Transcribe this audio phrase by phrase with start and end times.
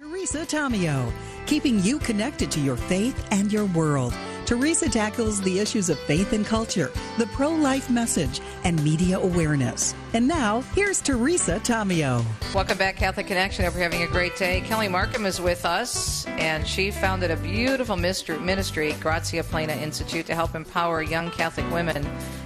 [0.00, 1.12] Teresa Tomeo,
[1.46, 4.14] keeping you connected to your faith and your world.
[4.46, 9.94] Teresa tackles the issues of faith and culture, the pro life message, and media awareness.
[10.14, 12.24] And now, here's Teresa Tomeo.
[12.54, 13.64] Welcome back, Catholic Connection.
[13.64, 14.62] Hope you're having a great day.
[14.62, 20.34] Kelly Marcum is with us, and she founded a beautiful ministry, Gratia Plena Institute, to
[20.34, 22.04] help empower young Catholic women,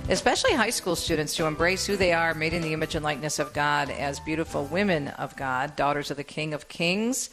[0.09, 3.39] especially high school students, to embrace who they are, made in the image and likeness
[3.39, 7.31] of God, as beautiful women of God, daughters of the King of Kings.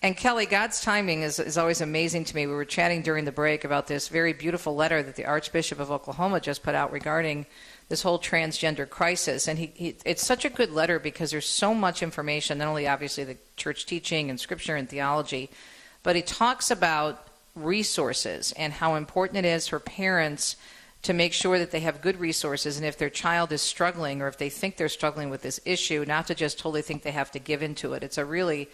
[0.00, 2.46] And Kelly, God's timing is, is always amazing to me.
[2.46, 5.90] We were chatting during the break about this very beautiful letter that the Archbishop of
[5.90, 7.46] Oklahoma just put out regarding
[7.88, 9.46] this whole transgender crisis.
[9.46, 12.88] And he, he, it's such a good letter because there's so much information, not only
[12.88, 15.50] obviously the church teaching and scripture and theology,
[16.02, 20.56] but he talks about resources and how important it is for parents
[21.04, 24.28] to make sure that they have good resources and if their child is struggling or
[24.28, 27.30] if they think they're struggling with this issue, not to just totally think they have
[27.30, 28.02] to give into it.
[28.02, 28.68] It's a really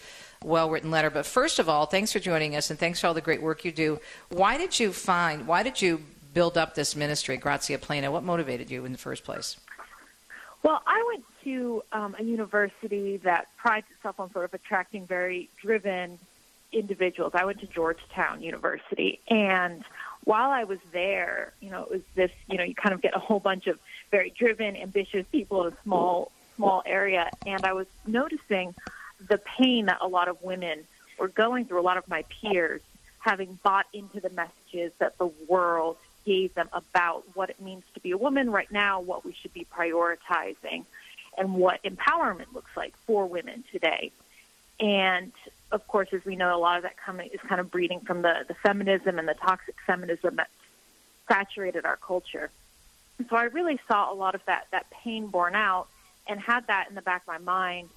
[0.44, 1.10] well written letter.
[1.10, 3.64] But first of all, thanks for joining us and thanks for all the great work
[3.64, 4.00] you do.
[4.28, 8.12] Why did you find, why did you build up this ministry, Gratia Plena?
[8.12, 9.56] What motivated you in the first place?
[10.62, 15.48] Well, I went to um, a university that prides itself on sort of attracting very
[15.60, 16.18] driven
[16.72, 17.32] individuals.
[17.34, 19.82] I went to Georgetown University, and
[20.24, 23.16] while I was there, you know, it was this, you know, you kind of get
[23.16, 23.78] a whole bunch of
[24.10, 28.74] very driven, ambitious people in a small, small area, and I was noticing
[29.28, 30.84] the pain that a lot of women
[31.18, 32.80] were going through, a lot of my peers
[33.18, 38.00] having bought into the messages that the world gave them about what it means to
[38.00, 40.84] be a woman right now, what we should be prioritizing,
[41.36, 44.10] and what empowerment looks like for women today.
[44.78, 45.32] And
[45.72, 48.22] of course, as we know, a lot of that coming is kind of breeding from
[48.22, 50.48] the, the feminism and the toxic feminism that
[51.28, 52.50] saturated our culture.
[53.18, 55.88] And so I really saw a lot of that that pain borne out
[56.26, 57.88] and had that in the back of my mind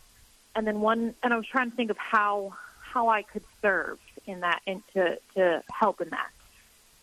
[0.55, 3.97] and then one, and I was trying to think of how how I could serve
[4.27, 6.29] in that and to to help in that.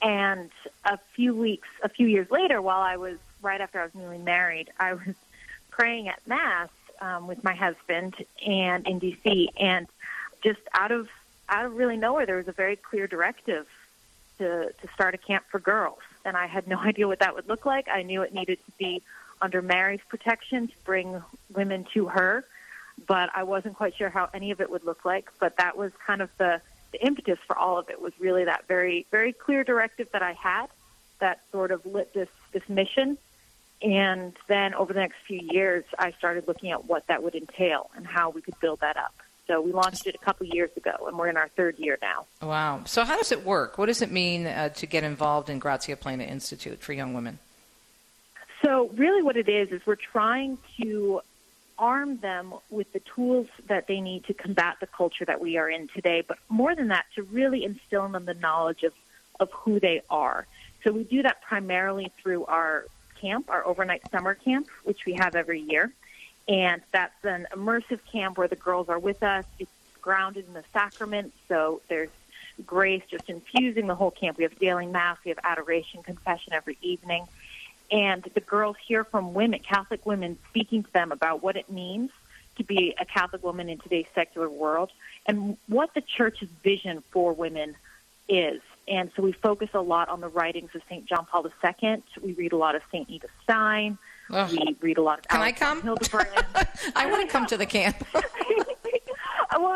[0.03, 0.51] And
[0.85, 4.19] a few weeks, a few years later, while I was right after I was newly
[4.19, 5.15] married, I was
[5.71, 6.69] praying at mass
[7.01, 8.15] um, with my husband
[8.47, 9.87] and in DC, and
[10.43, 11.09] just out of
[11.49, 13.67] out of really nowhere, there was a very clear directive
[14.39, 17.49] to to start a camp for girls, and I had no idea what that would
[17.49, 17.89] look like.
[17.89, 19.03] I knew it needed to be
[19.43, 21.23] under Mary's protection to bring
[21.55, 22.45] women to her
[23.07, 25.31] but I wasn't quite sure how any of it would look like.
[25.39, 26.61] But that was kind of the,
[26.93, 30.33] the impetus for all of it was really that very, very clear directive that I
[30.33, 30.67] had
[31.21, 33.19] that sort of lit this, this mission.
[33.83, 37.91] And then over the next few years, I started looking at what that would entail
[37.97, 39.15] and how we could build that up.
[39.51, 42.25] So we launched it a couple years ago, and we're in our third year now.
[42.41, 42.83] Wow.
[42.87, 43.79] So how does it work?
[43.79, 47.41] What does it mean uh, to get involved in Gratia Plena Institute for young women?
[48.65, 51.23] So really what it is is we're trying to
[51.81, 55.69] arm them with the tools that they need to combat the culture that we are
[55.69, 58.93] in today, but more than that, to really instill in them the knowledge of,
[59.41, 60.47] of who they are.
[60.85, 62.85] So we do that primarily through our
[63.21, 65.93] camp, our overnight summer camp, which we have every year.
[66.49, 69.45] And that's an immersive camp where the girls are with us.
[69.59, 69.71] It's
[70.03, 72.11] grounded in the sacrament, so there's
[72.67, 74.37] grace just infusing the whole camp.
[74.37, 77.27] We have daily mass, we have adoration, confession every evening
[77.91, 82.11] and the girls hear from women, Catholic women, speaking to them about what it means
[82.57, 84.91] to be a Catholic woman in today's secular world
[85.27, 87.75] and what the church's vision for women
[88.29, 88.61] is.
[88.87, 91.07] And so we focus a lot on the writings of St.
[91.07, 92.03] John Paul II.
[92.23, 93.09] We read a lot of St.
[93.09, 93.99] Edith Stein.
[94.33, 94.51] Ugh.
[94.51, 95.99] We read a lot of Can Alex I come?
[96.97, 97.97] I want to come to the camp.
[98.15, 98.25] well,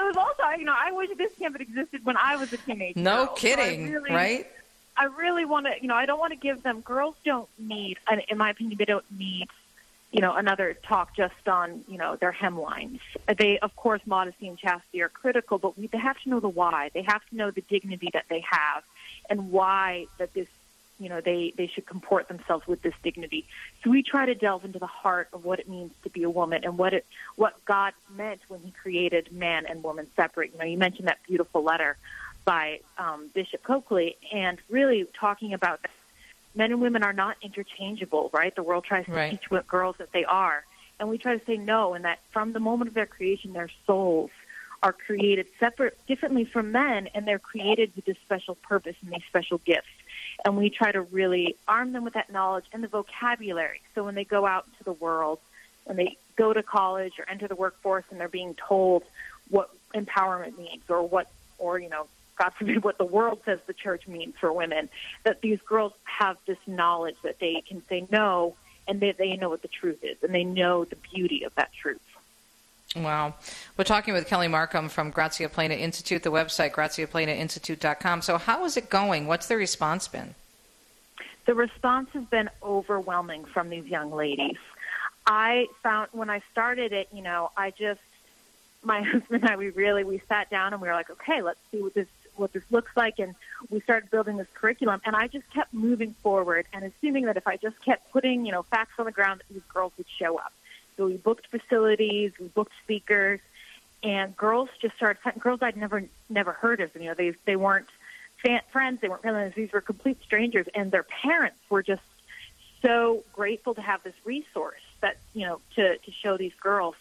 [0.00, 2.56] it was also, you know, I wish this camp had existed when I was a
[2.59, 2.98] teenager.
[2.98, 4.47] No kidding, so really, right?
[4.97, 6.81] I really want to, you know, I don't want to give them.
[6.81, 7.98] Girls don't need,
[8.28, 9.48] in my opinion, they don't need,
[10.12, 13.00] you know, another talk just on, you know, their hemlines.
[13.37, 16.48] They, of course, modesty and chastity are critical, but we, they have to know the
[16.48, 16.91] why.
[16.94, 18.84] They have to know the dignity that they have,
[19.28, 20.48] and why that this,
[21.04, 23.44] you know, they they should comport themselves with this dignity.
[23.82, 26.31] So we try to delve into the heart of what it means to be a
[26.31, 27.04] woman and what it
[27.37, 30.53] what God meant when He created man and woman separate.
[30.54, 31.99] You know, you mentioned that beautiful letter
[32.46, 35.90] by um, Bishop Coakley, and really talking about that
[36.55, 38.55] men and women are not interchangeable, right?
[38.55, 39.31] The world tries to right.
[39.31, 40.64] teach girls that they are,
[40.99, 43.70] and we try to say no, and that from the moment of their creation, their
[43.87, 44.31] souls
[44.82, 49.25] are created separate, differently from men, and they're created with this special purpose and these
[49.29, 49.88] special gifts.
[50.44, 53.81] And we try to really arm them with that knowledge and the vocabulary.
[53.94, 55.38] So when they go out into the world,
[55.84, 59.04] when they go to college or enter the workforce, and they're being told
[59.50, 63.75] what empowerment means or what, or you know, God forbid, what the world says the
[63.75, 64.88] church means for women,
[65.22, 68.56] that these girls have this knowledge that they can say no
[68.88, 71.72] and they, they know what the truth is and they know the beauty of that
[71.72, 72.00] truth.
[72.96, 73.35] Wow.
[73.76, 78.23] We're talking with Kelly Marcum from Gratia Plena Institute, the website, gratiaplenainstitute.com.
[78.23, 79.26] So, how is it going?
[79.26, 80.35] What's the response been?
[81.46, 84.56] The response has been overwhelming from these young ladies.
[85.26, 88.00] I found when I started it, you know, I just,
[88.82, 91.61] my husband and I, we really, we sat down and we were like, okay, let's
[91.70, 93.19] see what this, what this looks like.
[93.19, 93.35] And
[93.70, 97.46] we started building this curriculum and I just kept moving forward and assuming that if
[97.46, 100.38] I just kept putting, you know, facts on the ground, that these girls would show
[100.38, 100.52] up.
[100.96, 103.41] So we booked facilities, we booked speakers,
[104.02, 105.20] and girls just started.
[105.38, 106.94] Girls I'd never never heard of.
[106.94, 107.88] You know, they they weren't
[108.44, 109.52] fan, friends, they weren't family.
[109.55, 112.02] These were complete strangers, and their parents were just
[112.82, 116.94] so grateful to have this resource that you know to to show these girls.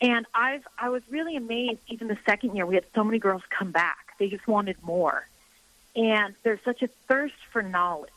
[0.00, 1.80] And I've I was really amazed.
[1.88, 4.14] Even the second year, we had so many girls come back.
[4.18, 5.26] They just wanted more,
[5.94, 8.10] and there's such a thirst for knowledge.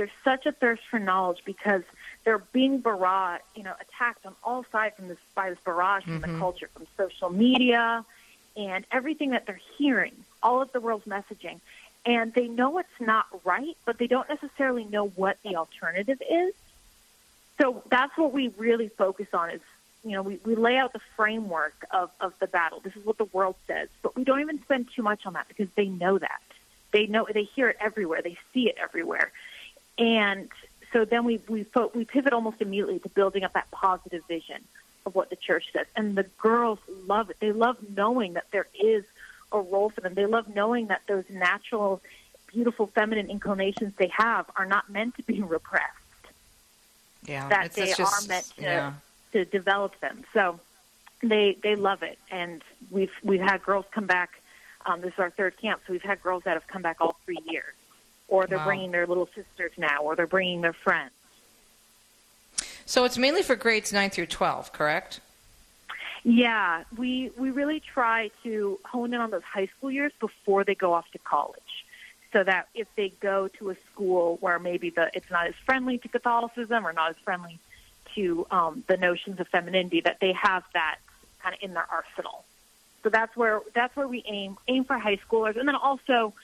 [0.00, 1.82] There's such a thirst for knowledge because
[2.24, 6.20] they're being barrage, you know, attacked on all sides from this by this barrage mm-hmm.
[6.20, 8.02] from the culture, from social media,
[8.56, 11.60] and everything that they're hearing, all of the world's messaging,
[12.06, 16.54] and they know it's not right, but they don't necessarily know what the alternative is.
[17.60, 19.60] So that's what we really focus on is,
[20.02, 22.80] you know, we, we lay out the framework of, of the battle.
[22.80, 25.46] This is what the world says, but we don't even spend too much on that
[25.48, 26.40] because they know that.
[26.90, 28.22] They know, they hear it everywhere.
[28.22, 29.30] They see it everywhere.
[30.00, 30.48] And
[30.92, 34.64] so then we we we pivot almost immediately to building up that positive vision
[35.06, 37.36] of what the church says, and the girls love it.
[37.38, 39.04] They love knowing that there is
[39.52, 40.14] a role for them.
[40.14, 42.00] They love knowing that those natural,
[42.46, 45.86] beautiful feminine inclinations they have are not meant to be repressed.
[47.24, 48.92] Yeah, that it's, they it's just, are meant to yeah.
[49.32, 50.24] to develop them.
[50.32, 50.58] So
[51.22, 54.40] they they love it, and we've we've had girls come back.
[54.86, 57.18] Um, this is our third camp, so we've had girls that have come back all
[57.26, 57.74] three years
[58.30, 58.64] or they're wow.
[58.64, 61.10] bringing their little sisters now, or they're bringing their friends.
[62.86, 65.20] So it's mainly for grades 9 through 12, correct?
[66.22, 70.74] Yeah, we we really try to hone in on those high school years before they
[70.74, 71.86] go off to college,
[72.32, 75.96] so that if they go to a school where maybe the it's not as friendly
[75.98, 77.58] to Catholicism or not as friendly
[78.14, 80.98] to um, the notions of femininity, that they have that
[81.42, 82.44] kind of in their arsenal.
[83.02, 86.34] So that's where that's where we aim aim for high schoolers, and then also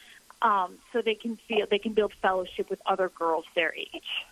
[0.42, 4.24] um, so they can feel they can build fellowship with other girls their age.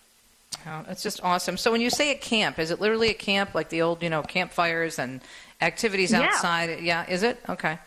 [0.66, 1.56] Oh, that's just awesome.
[1.56, 4.10] So when you say a camp, is it literally a camp like the old, you
[4.10, 5.20] know, campfires and
[5.60, 6.22] activities yeah.
[6.22, 6.80] outside?
[6.80, 7.38] Yeah, is it?
[7.48, 7.78] Okay.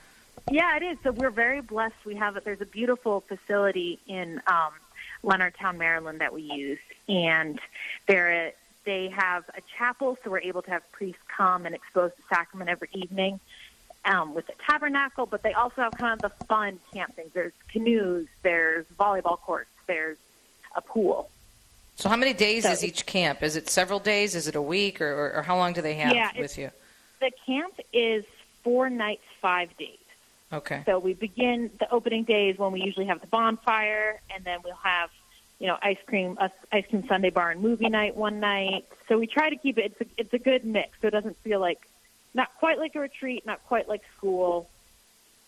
[0.52, 0.98] Yeah, it is.
[1.04, 1.96] So we're very blessed.
[2.06, 2.46] We have it.
[2.46, 4.72] there's a beautiful facility in um,
[5.24, 6.80] Leonardtown, Maryland that we use,
[7.10, 7.60] and
[8.08, 8.54] there
[8.86, 12.70] they have a chapel, so we're able to have priests come and expose the sacrament
[12.70, 13.38] every evening
[14.08, 17.32] um, with the tabernacle, but they also have kind of the fun camp things.
[17.34, 20.18] There's canoes, there's volleyball courts, there's
[20.76, 21.30] a pool.
[21.96, 23.44] So, how many days so is each camp?
[23.44, 24.36] Is it several days?
[24.36, 26.72] Is it a week, or, or, or how long do they have yeah, with you?
[27.20, 28.24] The camp is
[28.64, 29.98] four nights, five days.
[30.54, 30.84] Okay.
[30.86, 34.76] So we begin the opening days when we usually have the bonfire, and then we'll
[34.76, 35.10] have,
[35.60, 36.38] you know, ice cream,
[36.72, 38.86] ice cream Sunday bar and movie night one night.
[39.10, 39.94] So we try to keep it.
[40.00, 41.82] It's a, it's a good mix, so it doesn't feel like
[42.34, 44.70] not quite like a retreat, not quite like school,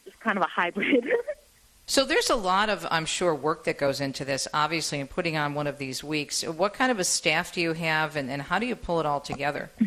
[0.05, 1.07] just kind of a hybrid.
[1.85, 5.37] so there's a lot of, I'm sure, work that goes into this, obviously, in putting
[5.37, 6.43] on one of these weeks.
[6.43, 9.05] What kind of a staff do you have, and, and how do you pull it
[9.05, 9.69] all together?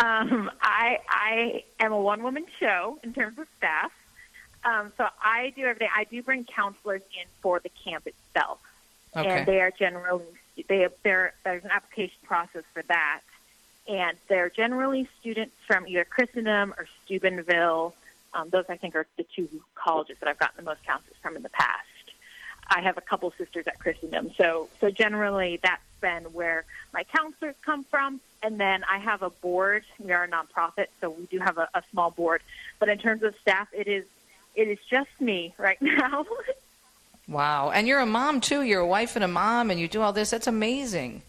[0.00, 3.92] um, I I am a one woman show in terms of staff.
[4.64, 5.88] Um, so I do everything.
[5.94, 8.60] I do bring counselors in for the camp itself,
[9.16, 9.28] okay.
[9.28, 10.24] and they are generally
[10.68, 11.32] they there's
[11.64, 13.22] an application process for that
[13.92, 17.94] and they're generally students from either Christendom or Steubenville.
[18.32, 21.36] Um, those, I think, are the two colleges that I've gotten the most counselors from
[21.36, 21.86] in the past.
[22.68, 27.54] I have a couple sisters at Christendom, so so generally that's been where my counselors
[27.64, 28.20] come from.
[28.42, 29.84] And then I have a board.
[30.00, 32.42] We are a nonprofit, so we do have a, a small board.
[32.80, 34.06] But in terms of staff, it is
[34.54, 36.24] it is just me right now.
[37.28, 37.70] wow!
[37.70, 38.62] And you're a mom too.
[38.62, 40.30] You're a wife and a mom, and you do all this.
[40.30, 41.22] That's amazing.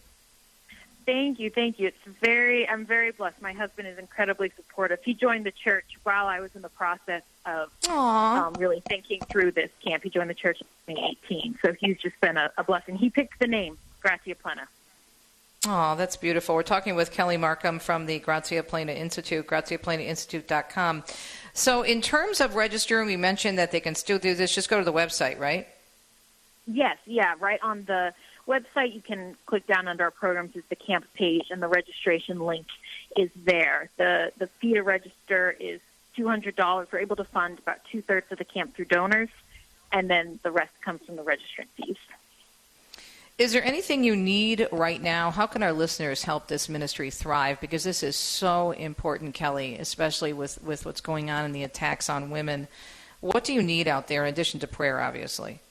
[1.05, 1.87] Thank you, thank you.
[1.87, 3.41] It's very, I'm very blessed.
[3.41, 4.99] My husband is incredibly supportive.
[5.03, 9.51] He joined the church while I was in the process of um, really thinking through
[9.51, 10.03] this camp.
[10.03, 12.95] He joined the church in 2018, so he's just been a, a blessing.
[12.95, 14.67] He picked the name Gratia Plena.
[15.65, 16.55] Oh, that's beautiful.
[16.55, 21.03] We're talking with Kelly Marcum from the Gratia Plena Institute, gratiaplenainstitute.com.
[21.53, 24.53] So, in terms of registering, we mentioned that they can still do this.
[24.53, 25.67] Just go to the website, right?
[26.65, 28.13] Yes, yeah, right on the
[28.47, 32.39] website, you can click down under our programs is the camp page, and the registration
[32.39, 32.67] link
[33.15, 33.89] is there.
[33.97, 35.81] The the fee to register is
[36.15, 36.87] two hundred dollars.
[36.91, 39.29] We're able to fund about two thirds of the camp through donors,
[39.91, 41.97] and then the rest comes from the registrant fees.
[43.39, 45.31] Is there anything you need right now?
[45.31, 47.59] How can our listeners help this ministry thrive?
[47.59, 52.09] Because this is so important, Kelly, especially with, with what's going on in the attacks
[52.09, 52.67] on women.
[53.21, 55.61] What do you need out there in addition to prayer, obviously?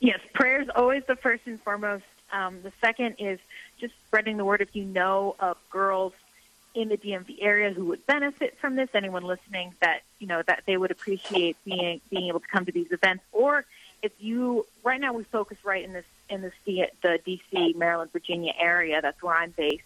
[0.00, 2.04] Yes, prayer is always the first and foremost.
[2.32, 3.38] Um, the second is
[3.78, 4.60] just spreading the word.
[4.60, 6.12] If you know of girls
[6.74, 10.64] in the DMV area who would benefit from this, anyone listening that you know that
[10.66, 13.64] they would appreciate being being able to come to these events, or
[14.02, 16.52] if you right now we focus right in this in the,
[17.02, 19.00] the DC, Maryland, Virginia area.
[19.00, 19.84] That's where I'm based.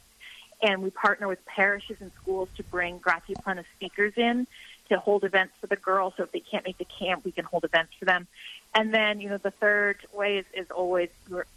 [0.62, 4.46] And we partner with parishes and schools to bring Gratia Plena speakers in
[4.90, 6.14] to hold events for the girls.
[6.16, 8.26] So if they can't make the camp, we can hold events for them.
[8.74, 11.08] And then, you know, the third way is, is always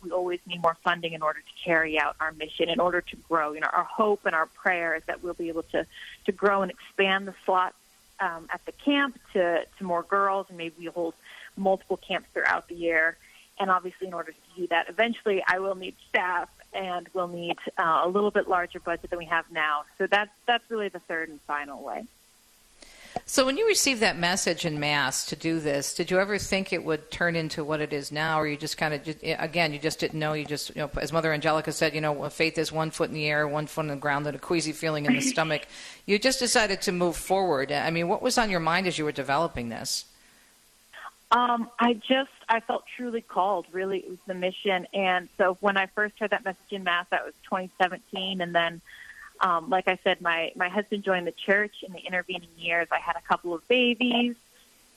[0.01, 3.15] we always need more funding in order to carry out our mission, in order to
[3.29, 3.51] grow.
[3.51, 5.85] You know, our hope and our prayer is that we'll be able to
[6.25, 7.75] to grow and expand the slots
[8.19, 11.13] um, at the camp to to more girls, and maybe we hold
[11.55, 13.17] multiple camps throughout the year.
[13.59, 17.57] And obviously, in order to do that, eventually I will need staff and we'll need
[17.77, 19.83] uh, a little bit larger budget than we have now.
[19.99, 22.05] So that's that's really the third and final way.
[23.25, 26.73] So when you received that message in mass to do this, did you ever think
[26.73, 29.79] it would turn into what it is now, or you just kind of again you
[29.79, 30.33] just didn't know?
[30.33, 33.13] You just you know, as Mother Angelica said, you know, faith is one foot in
[33.13, 35.67] the air, one foot on the ground, and a queasy feeling in the stomach.
[36.05, 37.71] You just decided to move forward.
[37.71, 40.05] I mean, what was on your mind as you were developing this?
[41.31, 43.67] Um, I just I felt truly called.
[43.71, 44.87] Really, it was the mission.
[44.93, 48.81] And so when I first heard that message in mass, that was 2017, and then.
[49.43, 52.87] Um, like I said, my, my husband joined the church in the intervening years.
[52.91, 54.35] I had a couple of babies,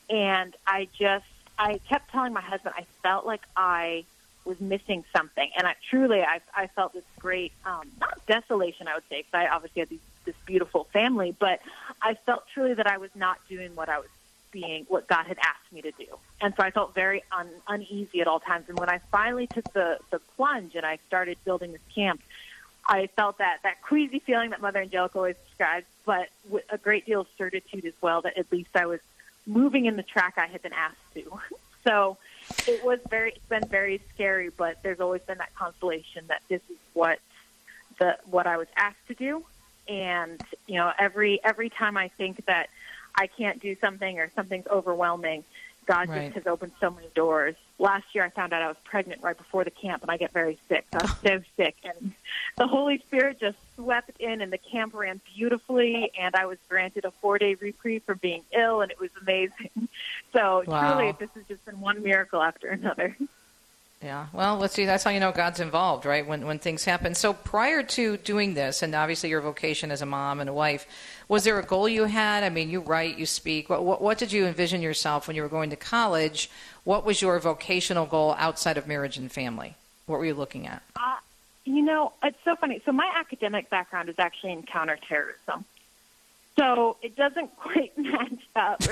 [0.09, 1.27] and I just
[1.59, 4.05] I kept telling my husband I felt like I
[4.45, 8.95] was missing something, and I truly I, I felt this great um, not desolation I
[8.95, 11.61] would say because I obviously had these, this beautiful family, but
[12.01, 14.09] I felt truly that I was not doing what I was
[14.53, 16.07] being what God had asked me to do.
[16.41, 18.67] And so I felt very un, uneasy at all times.
[18.69, 22.21] And when I finally took the, the plunge and I started building this camp,
[22.89, 27.05] I felt that, that queasy feeling that Mother Angelica always describes, but with a great
[27.05, 29.01] deal of certitude as well that at least I was
[29.47, 31.41] moving in the track I had been asked to.
[31.87, 32.17] So
[32.67, 36.61] it was very, it's been very scary, but there's always been that consolation that this
[36.69, 37.21] is what
[38.01, 39.45] the, what I was asked to do.
[39.87, 42.71] And, you know, every, every time I think that
[43.15, 45.45] I can't do something or something's overwhelming,
[45.87, 46.33] God right.
[46.33, 47.55] just has opened so many doors.
[47.79, 50.33] Last year, I found out I was pregnant right before the camp, and I get
[50.33, 50.85] very sick.
[50.93, 51.19] I was oh.
[51.25, 52.13] so sick, and
[52.57, 57.05] the Holy Spirit just swept in, and the camp ran beautifully, and I was granted
[57.05, 59.71] a four-day reprieve from being ill, and it was amazing.
[60.33, 60.93] So wow.
[60.93, 63.17] truly, this has just been one miracle after another.
[64.07, 64.27] Yeah.
[64.33, 64.85] Well, let's see.
[64.85, 66.25] That's how you know God's involved, right?
[66.25, 67.17] When when things happen.
[67.17, 70.87] So prior to doing this, and obviously your vocation as a mom and a wife,
[71.27, 72.45] was there a goal you had?
[72.45, 73.69] I mean, you write, you speak.
[73.69, 76.49] What what, what did you envision yourself when you were going to college?
[76.85, 79.75] What was your vocational goal outside of marriage and family?
[80.07, 80.85] What were you looking at?
[80.95, 81.17] Uh,
[81.65, 82.81] you know, it's so funny.
[82.87, 85.65] So my academic background is actually in counterterrorism.
[86.57, 88.83] So it doesn't quite match up.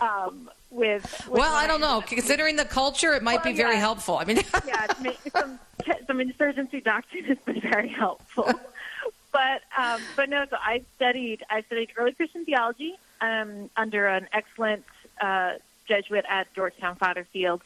[0.00, 2.02] Um, with, with well, I don't know.
[2.06, 3.80] Considering the culture, it might well, be very yeah.
[3.80, 4.16] helpful.
[4.16, 4.86] I mean, yeah,
[5.32, 5.58] some
[6.06, 8.44] some insurgency doctrine has been very helpful.
[9.32, 14.28] but um, but no, so I studied I studied early Christian theology um, under an
[14.32, 14.84] excellent
[15.20, 15.54] uh,
[15.86, 17.64] Jesuit at Georgetown Father Fields,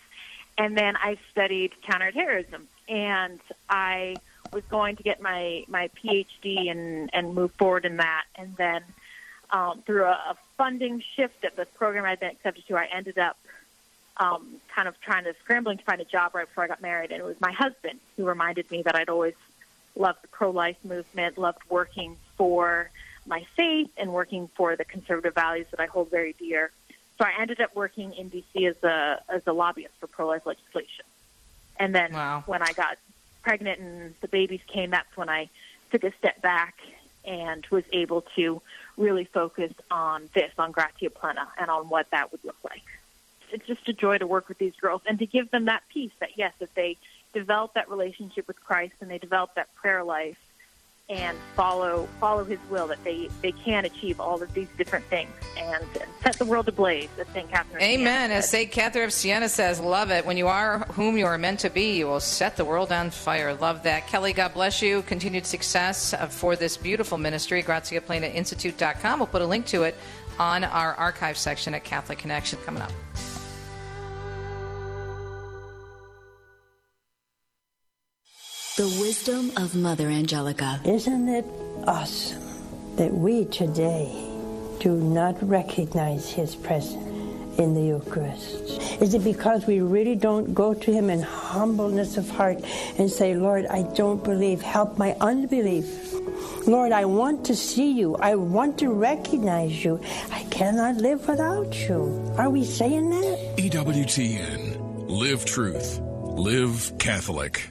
[0.56, 4.16] and then I studied counterterrorism, and I
[4.52, 8.82] was going to get my my PhD and and move forward in that, and then
[9.54, 13.18] um, through a, a funding shift at the program I'd been accepted to, I ended
[13.18, 13.38] up
[14.16, 17.12] um, kind of trying to scrambling to find a job right before I got married,
[17.12, 19.34] and it was my husband who reminded me that I'd always
[19.94, 22.90] loved the pro-life movement, loved working for
[23.26, 26.72] my faith, and working for the conservative values that I hold very dear.
[27.16, 31.04] So I ended up working in DC as a as a lobbyist for pro-life legislation.
[31.78, 32.42] And then wow.
[32.46, 32.98] when I got
[33.42, 35.48] pregnant and the babies came, that's when I
[35.92, 36.74] took a step back
[37.24, 38.60] and was able to
[38.96, 42.82] really focus on this, on gratia Plena, and on what that would look like.
[43.52, 46.12] It's just a joy to work with these girls and to give them that peace
[46.20, 46.96] that, yes, if they
[47.32, 50.38] develop that relationship with Christ and they develop that prayer life,
[51.10, 55.30] and follow follow His will that they they can achieve all of these different things
[55.58, 57.10] and, and set the world ablaze.
[57.18, 57.82] As Saint Catherine.
[57.82, 58.30] Amen.
[58.30, 60.24] As Saint Catherine of Siena says, "Love it.
[60.24, 63.10] When you are whom you are meant to be, you will set the world on
[63.10, 64.32] fire." Love that, Kelly.
[64.32, 65.02] God bless you.
[65.02, 67.62] Continued success uh, for this beautiful ministry.
[67.62, 69.18] GratiaPlenaInstitute.com.
[69.18, 69.96] We'll put a link to it
[70.38, 72.92] on our archive section at Catholic Connection coming up.
[78.76, 80.80] The wisdom of Mother Angelica.
[80.84, 81.44] Isn't it
[81.86, 82.42] awesome
[82.96, 84.10] that we today
[84.80, 88.82] do not recognize his presence in the Eucharist?
[89.00, 92.64] Is it because we really don't go to Him in humbleness of heart
[92.98, 96.12] and say, Lord, I don't believe, help my unbelief?
[96.66, 98.16] Lord, I want to see you.
[98.16, 100.00] I want to recognize you.
[100.32, 102.34] I cannot live without you.
[102.36, 103.56] Are we saying that?
[103.56, 105.08] EWTN.
[105.08, 106.00] Live truth.
[106.00, 107.70] Live Catholic.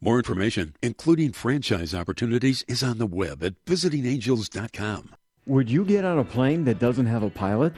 [0.00, 5.14] More information, including franchise opportunities, is on the web at visitingangels.com.
[5.46, 7.72] Would you get on a plane that doesn't have a pilot?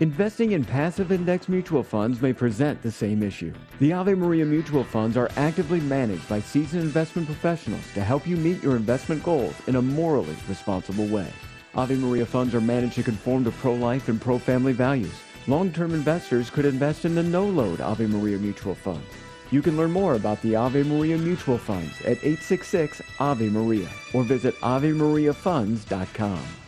[0.00, 3.52] Investing in passive index mutual funds may present the same issue.
[3.80, 8.36] The Ave Maria mutual funds are actively managed by seasoned investment professionals to help you
[8.36, 11.30] meet your investment goals in a morally responsible way.
[11.74, 15.14] Ave Maria funds are managed to conform to pro life and pro family values.
[15.46, 19.04] Long term investors could invest in the no load Ave Maria mutual funds.
[19.50, 24.22] You can learn more about the Ave Maria Mutual Funds at 866 Ave Maria or
[24.22, 26.67] visit AveMariaFunds.com.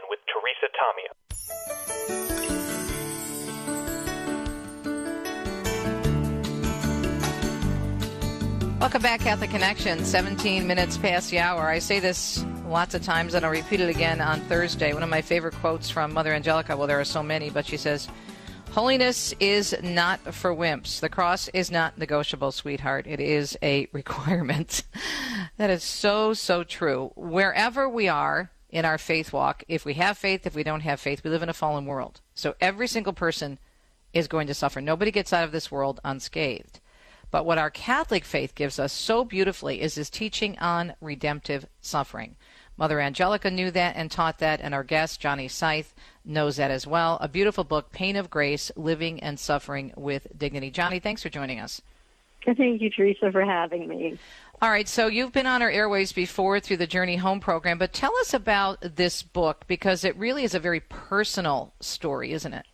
[0.00, 1.12] Connection with Teresa Tomeo.
[8.80, 10.04] Welcome back, Catholic Connection.
[10.04, 11.68] 17 minutes past the hour.
[11.68, 14.94] I say this lots of times, and I'll repeat it again on Thursday.
[14.94, 16.76] One of my favorite quotes from Mother Angelica.
[16.76, 18.08] Well, there are so many, but she says,
[18.72, 21.00] Holiness is not for wimps.
[21.00, 23.06] The cross is not negotiable, sweetheart.
[23.06, 24.84] It is a requirement.
[25.56, 27.10] that is so, so true.
[27.16, 31.00] Wherever we are in our faith walk, if we have faith, if we don't have
[31.00, 32.20] faith, we live in a fallen world.
[32.34, 33.58] So every single person
[34.12, 34.80] is going to suffer.
[34.80, 36.80] Nobody gets out of this world unscathed.
[37.30, 42.36] But what our Catholic faith gives us so beautifully is this teaching on redemptive suffering.
[42.76, 46.86] Mother Angelica knew that and taught that, and our guest, Johnny Scythe, knows that as
[46.86, 47.18] well.
[47.20, 50.70] A beautiful book, Pain of Grace Living and Suffering with Dignity.
[50.70, 51.82] Johnny, thanks for joining us.
[52.44, 54.18] Thank you, Teresa, for having me.
[54.62, 57.94] All right, so you've been on our airways before through the Journey Home program, but
[57.94, 62.66] tell us about this book because it really is a very personal story, isn't it?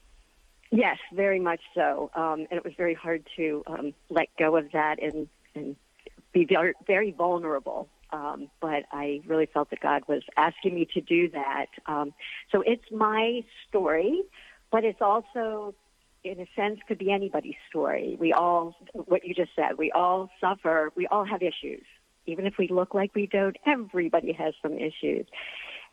[0.72, 2.10] Yes, very much so.
[2.16, 5.76] Um, and it was very hard to um, let go of that and, and
[6.32, 7.88] be very, very vulnerable.
[8.10, 11.66] Um, but I really felt that God was asking me to do that.
[11.86, 12.12] Um,
[12.50, 14.22] so it's my story,
[14.72, 15.72] but it's also,
[16.30, 18.16] in a sense, could be anybody's story.
[18.18, 21.84] We all, what you just said, we all suffer, we all have issues.
[22.26, 25.26] Even if we look like we don't, everybody has some issues.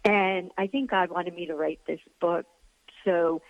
[0.03, 2.45] And I think God wanted me to write this book
[3.05, 3.41] so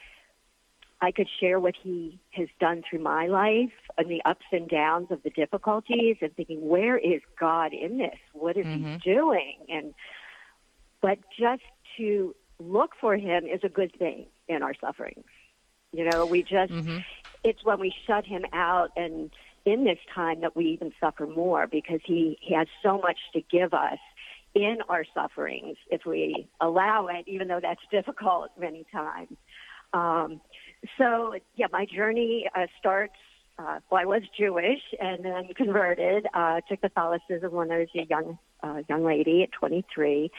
[1.01, 5.07] I could share what he has done through my life and the ups and downs
[5.11, 8.17] of the difficulties and thinking, where is God in this?
[8.33, 8.95] What is Mm-hmm.
[8.95, 9.55] he doing?
[9.69, 9.93] And
[11.01, 11.63] but just
[11.97, 15.25] to look for him is a good thing in our sufferings.
[15.93, 16.99] You know, we just Mm-hmm.
[17.43, 19.29] it's when we shut him out and
[19.65, 23.41] in this time that we even suffer more because he, he has so much to
[23.49, 23.99] give us
[24.53, 29.35] in our sufferings if we allow it, even though that's difficult many times.
[29.93, 30.41] Um,
[30.97, 33.15] so, yeah, my journey uh, starts.
[33.57, 38.05] Uh, well, I was Jewish and then converted uh, to Catholicism when I was a
[38.09, 40.31] young uh, young lady at 23,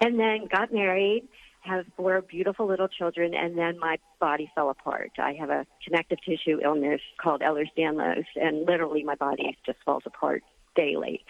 [0.00, 1.28] and then got married,
[1.60, 5.12] have four beautiful little children, and then my body fell apart.
[5.18, 10.42] I have a connective tissue illness called Ehlers-Danlos, and literally my body just falls apart
[10.76, 11.24] daily.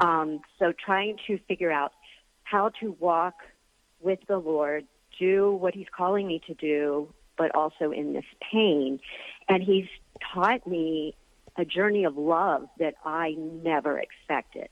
[0.00, 1.92] Um, so, trying to figure out
[2.44, 3.34] how to walk
[4.00, 4.84] with the Lord,
[5.18, 9.00] do what He's calling me to do, but also in this pain.
[9.48, 9.86] And He's
[10.34, 11.14] taught me
[11.58, 14.68] a journey of love that I never expected.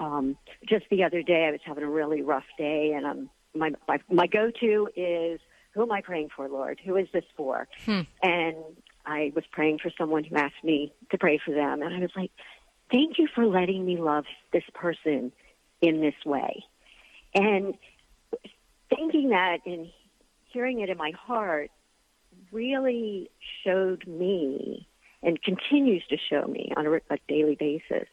[0.00, 0.36] Um,
[0.68, 3.98] just the other day, I was having a really rough day, and um, my, my
[4.10, 5.40] my go-to is,
[5.72, 6.80] "Who am I praying for, Lord?
[6.84, 8.00] Who is this for?" Hmm.
[8.22, 8.56] And
[9.06, 12.10] I was praying for someone who asked me to pray for them, and I was
[12.16, 12.30] like,
[12.90, 15.32] "Thank you for letting me love this person
[15.80, 16.64] in this way."
[17.34, 17.74] And
[18.88, 19.90] thinking that and
[20.50, 21.70] hearing it in my heart
[22.52, 23.30] really
[23.64, 24.86] showed me
[25.22, 28.08] and continues to show me on a, a daily basis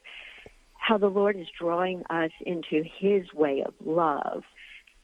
[0.86, 4.44] how the Lord is drawing us into His way of love,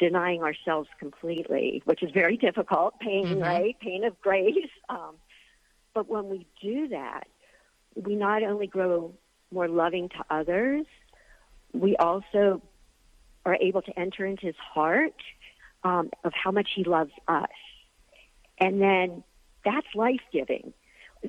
[0.02, 3.42] denying ourselves completely, which is very difficult, pain, mm-hmm.
[3.42, 3.80] right?
[3.80, 4.56] Pain of grace.
[4.90, 5.16] Um,
[5.94, 7.28] but when we do that,
[7.96, 9.14] we not only grow
[9.54, 10.86] more loving to others,
[11.74, 12.62] we also
[13.46, 15.16] are able to enter into His heart
[15.86, 17.48] um, of how much He loves us.
[18.58, 19.24] And then
[19.64, 20.74] that's life giving.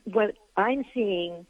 [0.04, 1.46] What I'm seeing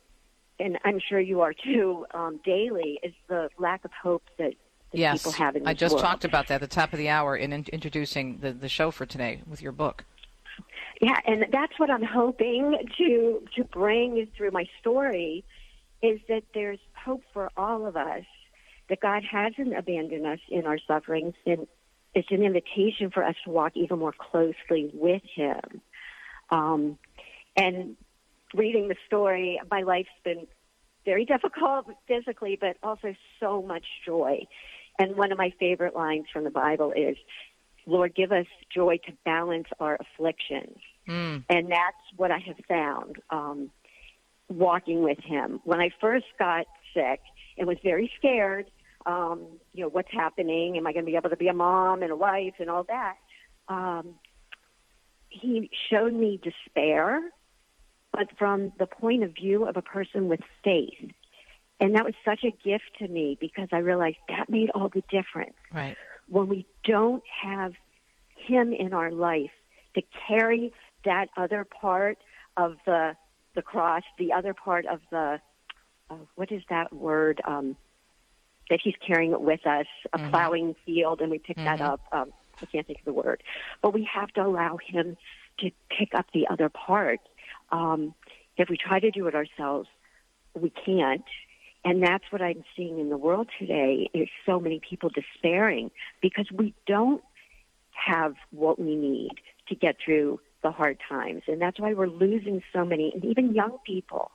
[0.62, 4.54] and I'm sure you are too, um, daily, is the lack of hope that,
[4.92, 6.04] that yes, people have in this I just world.
[6.04, 8.90] talked about that at the top of the hour in, in introducing the, the show
[8.90, 10.04] for today with your book.
[11.00, 15.44] Yeah, and that's what I'm hoping to to bring through my story
[16.02, 18.24] is that there's hope for all of us.
[18.88, 21.66] That God hasn't abandoned us in our sufferings, and
[22.14, 25.80] it's an invitation for us to walk even more closely with Him.
[26.50, 26.98] Um,
[27.56, 27.96] and
[28.54, 30.46] reading the story, my life's been
[31.04, 34.46] very difficult physically, but also so much joy.
[34.98, 37.16] And one of my favorite lines from the Bible is,
[37.86, 40.78] Lord, give us joy to balance our afflictions.
[41.08, 41.44] Mm.
[41.48, 43.70] And that's what I have found um,
[44.48, 45.60] walking with Him.
[45.64, 47.20] When I first got sick
[47.58, 48.70] and was very scared,
[49.06, 50.76] um, you know, what's happening?
[50.76, 52.84] Am I going to be able to be a mom and a wife and all
[52.84, 53.16] that?
[53.68, 54.14] Um,
[55.28, 57.22] he showed me despair
[58.12, 61.10] but from the point of view of a person with faith.
[61.82, 65.02] And that was such a gift to me because I realized that made all the
[65.10, 65.56] difference.
[65.74, 65.96] Right.
[66.28, 67.72] When we don't have
[68.36, 69.50] him in our life
[69.96, 70.72] to carry
[71.04, 72.18] that other part
[72.56, 73.16] of the
[73.54, 75.40] the cross, the other part of the
[76.08, 77.76] uh, what is that word um,
[78.70, 80.30] that he's carrying it with us, a mm-hmm.
[80.30, 81.66] plowing field, and we pick mm-hmm.
[81.66, 82.00] that up.
[82.12, 83.42] Um, I can't think of the word,
[83.82, 85.16] but we have to allow him
[85.58, 87.18] to pick up the other part
[87.72, 88.14] um,
[88.56, 89.88] if we try to do it ourselves,
[90.54, 91.24] we can't.
[91.84, 95.90] And that's what I'm seeing in the world today is so many people despairing
[96.20, 97.22] because we don't
[97.90, 99.32] have what we need
[99.68, 101.42] to get through the hard times.
[101.48, 104.30] And that's why we're losing so many, and even young people.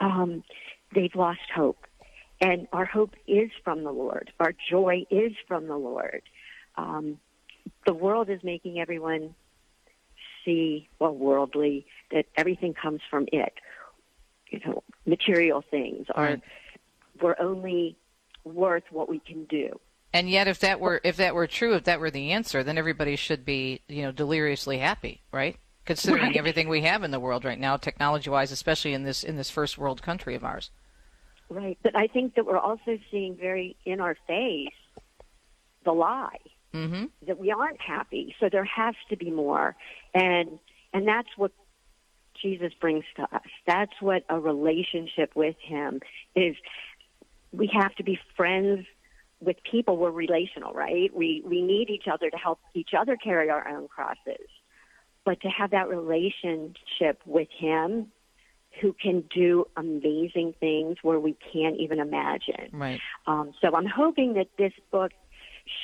[0.00, 0.42] Um,
[0.94, 1.86] they've lost hope.
[2.40, 4.32] And our hope is from the Lord.
[4.40, 6.22] Our joy is from the Lord.
[6.76, 7.18] Um,
[7.86, 9.34] the world is making everyone
[10.44, 13.52] see, well, worldly, that everything comes from it.
[14.48, 16.42] You know, material things are right.
[17.22, 17.96] We're only
[18.44, 19.78] worth what we can do.
[20.12, 22.78] And yet, if that were if that were true, if that were the answer, then
[22.78, 25.56] everybody should be you know deliriously happy, right?
[25.84, 26.36] Considering right.
[26.36, 29.78] everything we have in the world right now, technology-wise, especially in this in this first
[29.78, 30.70] world country of ours.
[31.48, 34.68] Right, but I think that we're also seeing very in our face
[35.84, 36.38] the lie
[36.72, 37.04] mm-hmm.
[37.26, 38.34] that we aren't happy.
[38.40, 39.76] So there has to be more,
[40.14, 40.58] and
[40.92, 41.52] and that's what
[42.40, 43.48] Jesus brings to us.
[43.66, 46.00] That's what a relationship with Him
[46.34, 46.56] is.
[47.52, 48.86] We have to be friends
[49.40, 49.96] with people.
[49.96, 51.14] We're relational, right?
[51.14, 54.46] We we need each other to help each other carry our own crosses.
[55.24, 58.10] But to have that relationship with Him,
[58.80, 62.70] who can do amazing things where we can't even imagine.
[62.72, 63.00] Right.
[63.26, 65.12] Um, so I'm hoping that this book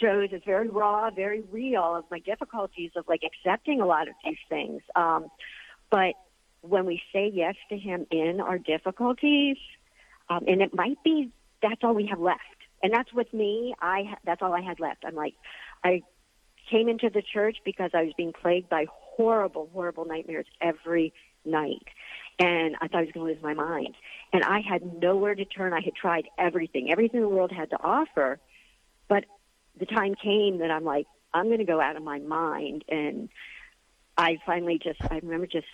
[0.01, 4.15] shows it's very raw, very real of my difficulties of like accepting a lot of
[4.25, 4.83] these things.
[4.95, 5.27] Um,
[5.91, 6.15] but
[6.63, 9.57] when we say yes to Him in our difficulties,
[10.29, 11.31] um, and it might be
[11.69, 12.41] that's all we have left.
[12.83, 13.75] And that's with me.
[13.81, 15.05] I that's all I had left.
[15.07, 15.35] I'm like,
[15.83, 16.03] I
[16.71, 21.13] came into the church because I was being plagued by horrible, horrible nightmares every
[21.45, 21.87] night.
[22.39, 23.95] And I thought I was going to lose my mind.
[24.33, 25.73] And I had nowhere to turn.
[25.73, 28.39] I had tried everything, everything the world had to offer.
[29.09, 29.25] But
[29.79, 32.85] the time came that I'm like, I'm going to go out of my mind.
[32.89, 33.29] And
[34.19, 35.67] I finally just, I remember just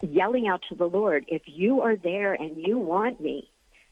[0.00, 3.50] yelling out to the Lord, if you are there and you want me,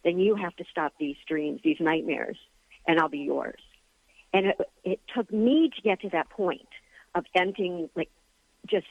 [0.09, 2.39] then you have to stop these dreams, these nightmares,
[2.87, 3.61] and I'll be yours.
[4.33, 6.69] And it, it took me to get to that point
[7.15, 8.09] of emptying, like,
[8.67, 8.87] just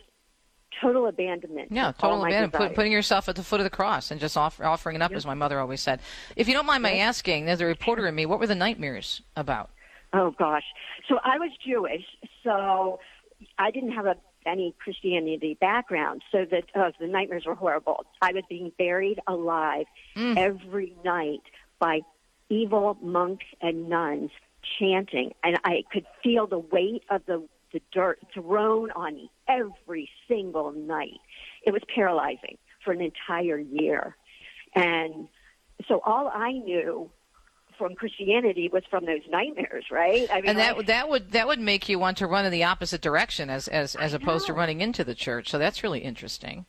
[0.79, 1.71] total abandonment.
[1.71, 2.53] Yeah, total abandonment.
[2.53, 5.09] Put, putting yourself at the foot of the cross and just offer, offering it up,
[5.09, 5.17] yep.
[5.17, 5.99] as my mother always said.
[6.35, 9.21] If you don't mind my asking, there's a reporter in me, what were the nightmares
[9.35, 9.71] about?
[10.13, 10.63] Oh gosh.
[11.09, 12.03] So I was Jewish,
[12.43, 12.99] so
[13.57, 14.15] I didn't have a
[14.47, 18.05] any Christianity background, so that uh, the nightmares were horrible.
[18.21, 20.37] I was being buried alive mm.
[20.37, 21.43] every night
[21.79, 22.01] by
[22.49, 24.31] evil monks and nuns
[24.79, 30.09] chanting, and I could feel the weight of the the dirt thrown on me every
[30.29, 31.19] single night.
[31.65, 34.15] It was paralyzing for an entire year,
[34.73, 35.27] and
[35.87, 37.11] so all I knew
[37.77, 40.27] from Christianity was from those nightmares, right?
[40.31, 42.63] I mean, and that that would that would make you want to run in the
[42.63, 45.49] opposite direction as as as opposed to running into the church.
[45.49, 46.65] So that's really interesting.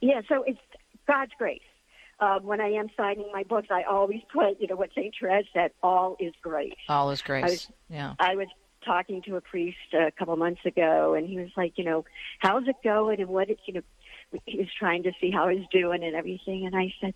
[0.00, 0.58] Yeah, so it's
[1.06, 1.60] God's grace.
[2.20, 5.14] um, when I am signing my books, I always put, you know, what St.
[5.18, 6.72] Therese said, all is grace.
[6.88, 7.44] All is grace.
[7.44, 8.14] I was, yeah.
[8.18, 8.48] I was
[8.84, 12.04] talking to a priest a couple months ago, and he was like, you know,
[12.38, 13.82] how's it going, and what, it, you know,
[14.46, 17.14] he was trying to see how I was doing and everything, and I said,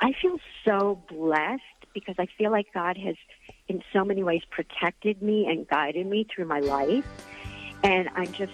[0.00, 1.62] I feel so blessed
[2.00, 3.16] because I feel like God has,
[3.68, 7.04] in so many ways, protected me and guided me through my life,
[7.82, 8.52] and I'm just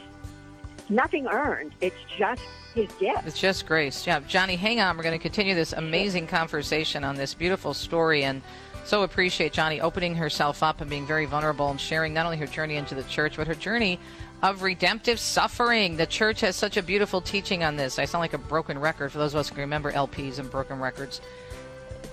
[0.88, 1.72] nothing earned.
[1.80, 2.42] It's just
[2.74, 3.26] his gift.
[3.26, 4.07] It's just grace.
[4.07, 4.96] Yeah, Johnny, hang on.
[4.96, 8.42] We're going to continue this amazing conversation on this beautiful story and
[8.85, 12.46] so appreciate Johnny opening herself up and being very vulnerable and sharing not only her
[12.46, 13.98] journey into the church, but her journey
[14.42, 15.96] of redemptive suffering.
[15.96, 17.98] The church has such a beautiful teaching on this.
[17.98, 20.80] I sound like a broken record for those of us who remember LPs and broken
[20.80, 21.22] records.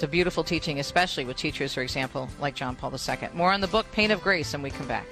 [0.02, 3.30] It's a beautiful teaching, especially with teachers, for example, like John Paul II.
[3.36, 5.06] More on the book, Pain of Grace, and we come back.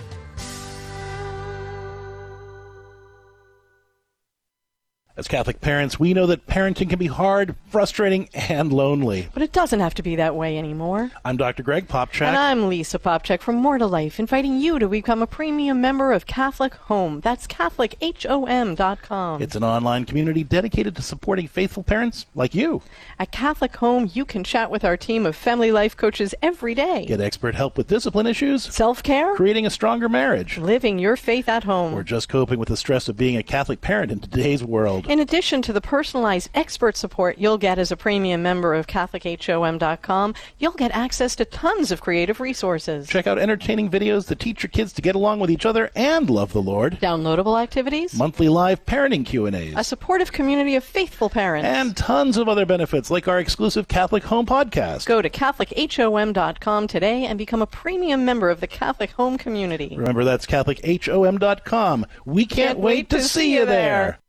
[5.19, 9.27] As Catholic parents, we know that parenting can be hard, frustrating, and lonely.
[9.34, 11.12] But it doesn't have to be that way anymore.
[11.25, 11.62] I'm Dr.
[11.62, 12.25] Greg Popcak.
[12.25, 16.13] And I'm Lisa Popcak from More to Life, inviting you to become a premium member
[16.13, 17.19] of Catholic Home.
[17.19, 19.41] That's CatholicHOM.com.
[19.41, 22.82] It's an online community dedicated to supporting faithful parents like you.
[23.19, 27.03] At Catholic Home, you can chat with our team of family life coaches every day.
[27.05, 31.49] Get expert help with discipline issues, self care, creating a stronger marriage, living your faith
[31.49, 34.63] at home, or just coping with the stress of being a Catholic parent in today's
[34.63, 35.08] world.
[35.09, 40.35] In addition to the personalized expert support you'll get as a premium member of CatholicHOM.com,
[40.59, 43.07] you'll get access to tons of creative resources.
[43.07, 46.29] Check out entertaining videos that teach your kids to get along with each other and
[46.29, 46.99] love the Lord.
[47.01, 52.47] Downloadable activities, monthly live parenting Q&As, a supportive community of faithful parents, and tons of
[52.47, 55.07] other benefits like our exclusive Catholic Home podcast.
[55.07, 59.95] Go to CatholicHOM.com today and become a premium member of the Catholic Home community.
[59.97, 62.05] Remember, that's CatholicHOM.com.
[62.25, 64.19] We can't, can't wait, wait, to, see you there.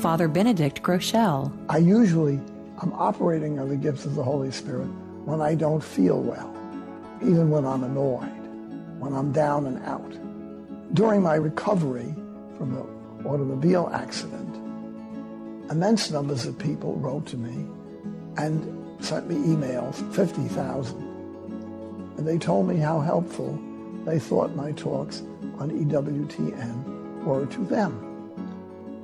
[0.00, 1.50] Father Benedict Groeschel.
[1.70, 2.34] I usually
[2.82, 4.88] am operating on the gifts of the Holy Spirit
[5.24, 6.54] when I don't feel well,
[7.22, 8.28] even when I'm annoyed,
[9.00, 10.12] when I'm down and out.
[10.94, 12.14] During my recovery
[12.58, 14.54] from the automobile accident,
[15.70, 17.66] immense numbers of people wrote to me
[18.36, 20.96] and sent me emails, 50,000.
[22.18, 23.58] And they told me how helpful
[24.04, 25.22] they thought my talks
[25.58, 28.05] on EWTN were to them.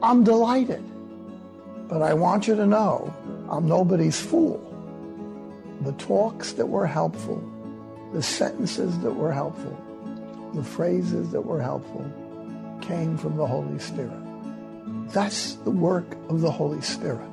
[0.02, 0.82] I'm delighted.
[1.88, 3.14] But I want you to know
[3.48, 4.58] I'm nobody's fool.
[5.82, 7.42] The talks that were helpful,
[8.12, 9.78] the sentences that were helpful,
[10.54, 12.04] the phrases that were helpful
[12.80, 14.12] came from the Holy Spirit.
[15.12, 17.30] That's the work of the Holy Spirit.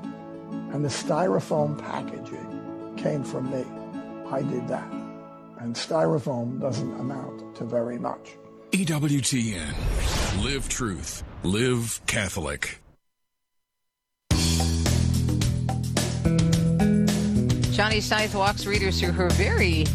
[0.72, 3.66] And the styrofoam packaging came from me.
[4.30, 4.92] I did that.
[5.60, 8.36] And styrofoam doesn't amount to very much.
[8.72, 10.44] EWTN.
[10.44, 11.24] Live truth.
[11.44, 12.82] Live Catholic.
[17.72, 19.86] Johnny Scythe walks readers through her very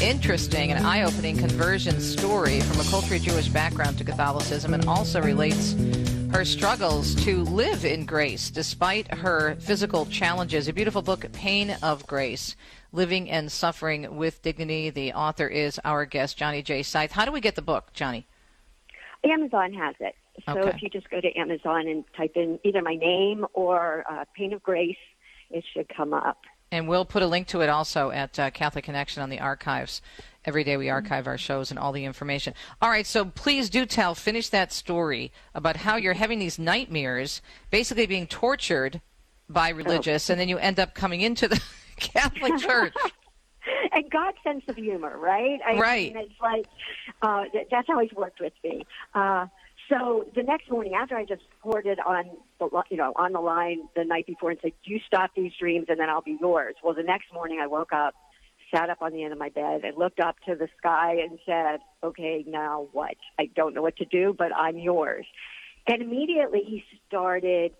[0.00, 5.20] interesting and eye opening conversion story from a culturally Jewish background to Catholicism and also
[5.20, 5.72] relates
[6.32, 10.68] her struggles to live in grace despite her physical challenges.
[10.68, 12.54] A beautiful book, Pain of Grace
[12.92, 14.90] Living and Suffering with Dignity.
[14.90, 16.84] The author is our guest, Johnny J.
[16.84, 17.10] Scythe.
[17.10, 18.28] How do we get the book, Johnny?
[19.24, 20.14] Amazon has it.
[20.46, 20.70] So okay.
[20.70, 24.52] if you just go to Amazon and type in either my name or uh, Pain
[24.52, 24.96] of Grace,
[25.50, 26.38] it should come up.
[26.72, 30.02] And we'll put a link to it also at uh, Catholic Connection on the archives.
[30.44, 32.52] Every day we archive our shows and all the information.
[32.82, 37.40] All right, so please do tell, finish that story about how you're having these nightmares,
[37.70, 39.00] basically being tortured
[39.48, 40.32] by religious, oh.
[40.32, 41.62] and then you end up coming into the
[41.96, 42.94] Catholic Church.
[43.92, 45.60] and God's sense of humor, right?
[45.66, 46.14] I right.
[46.14, 46.66] Mean, it's like
[47.22, 48.84] uh, that's how He's worked with me.
[49.14, 49.46] Uh,
[49.88, 53.40] so the next morning, after I just poured it on the you know on the
[53.40, 56.76] line the night before and said, "You stop these dreams, and then I'll be yours."
[56.82, 58.14] Well, the next morning, I woke up,
[58.74, 61.38] sat up on the end of my bed, and looked up to the sky and
[61.44, 63.16] said, "Okay, now what?
[63.38, 65.26] I don't know what to do, but I'm yours."
[65.86, 67.74] And immediately, he started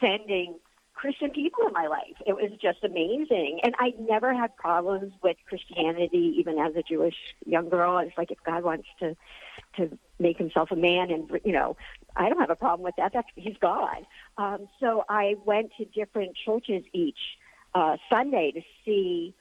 [0.00, 0.56] sending
[0.94, 2.16] Christian people in my life.
[2.26, 3.60] It was just amazing.
[3.62, 7.98] And I never had problems with Christianity, even as a Jewish young girl.
[7.98, 9.16] It's like if God wants to
[9.76, 11.76] to make himself a man and you know
[12.16, 13.12] i don't have a problem with that.
[13.12, 14.06] That's he's god.
[14.38, 17.18] Um so i went to different churches each
[17.74, 19.34] uh sunday to see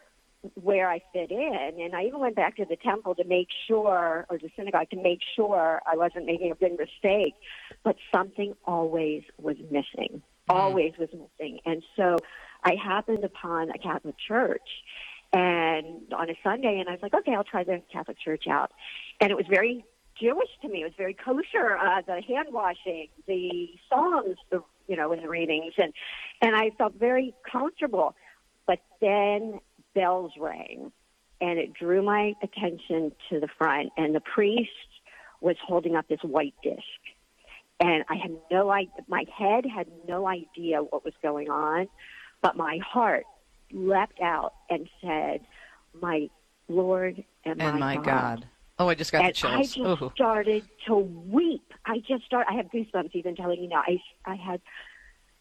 [0.56, 1.78] where i fit in.
[1.80, 5.02] And i even went back to the temple to make sure or the synagogue to
[5.02, 7.36] make sure i wasn't making a big mistake.
[7.84, 10.22] But something always was missing.
[10.48, 11.60] Always was missing.
[11.66, 12.18] And so
[12.64, 14.70] i happened upon a catholic church
[15.36, 18.72] and on a Sunday, and I was like, okay, I'll try the Catholic Church out.
[19.20, 19.84] And it was very
[20.20, 20.82] Jewish to me.
[20.82, 21.78] It was very kosher.
[21.78, 25.94] Uh, the hand washing, the songs, the you know, in the readings, and
[26.42, 28.16] and I felt very comfortable.
[28.68, 29.60] But then
[29.94, 30.92] bells rang,
[31.42, 34.70] and it drew my attention to the front, and the priest
[35.42, 36.82] was holding up this white disc.
[37.80, 41.88] And I had no idea, my head had no idea what was going on,
[42.42, 43.26] but my heart
[43.72, 45.42] leapt out and said,
[46.02, 46.30] My
[46.70, 48.48] Lord and, and my, my God.
[48.78, 49.54] Oh, I just got and the chills.
[49.54, 50.12] I just Ooh.
[50.14, 51.74] started to weep.
[51.86, 52.52] I just started.
[52.52, 53.84] I have goosebumps even telling you now.
[53.88, 54.62] I I had.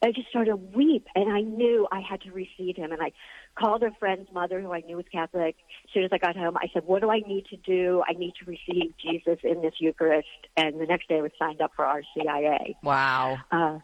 [0.02, 2.92] I just started to weep, and I knew I had to receive him.
[2.92, 3.12] And I
[3.58, 5.56] called a friend's mother, who I knew was Catholic.
[5.84, 8.04] As soon as I got home, I said, "What do I need to do?
[8.08, 11.60] I need to receive Jesus in this Eucharist." And the next day, I was signed
[11.60, 12.74] up for RCIA.
[12.82, 13.38] Wow.
[13.50, 13.78] Uh,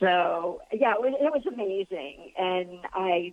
[0.00, 3.32] so yeah, it was, it was amazing, and I,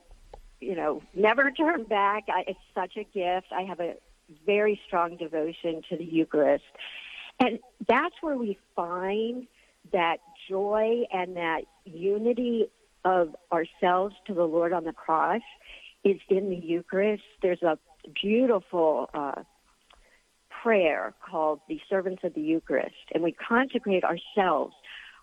[0.60, 2.26] you know, never turned back.
[2.28, 3.47] I, it's such a gift.
[3.56, 3.93] I have a
[4.45, 6.63] very strong devotion to the Eucharist,
[7.39, 9.47] and that's where we find
[9.91, 10.17] that
[10.49, 12.67] joy and that unity
[13.05, 15.41] of ourselves to the Lord on the cross
[16.03, 17.23] is in the Eucharist.
[17.41, 17.77] There's a
[18.21, 19.43] beautiful uh,
[20.62, 24.73] prayer called the Servants of the Eucharist, and we consecrate ourselves,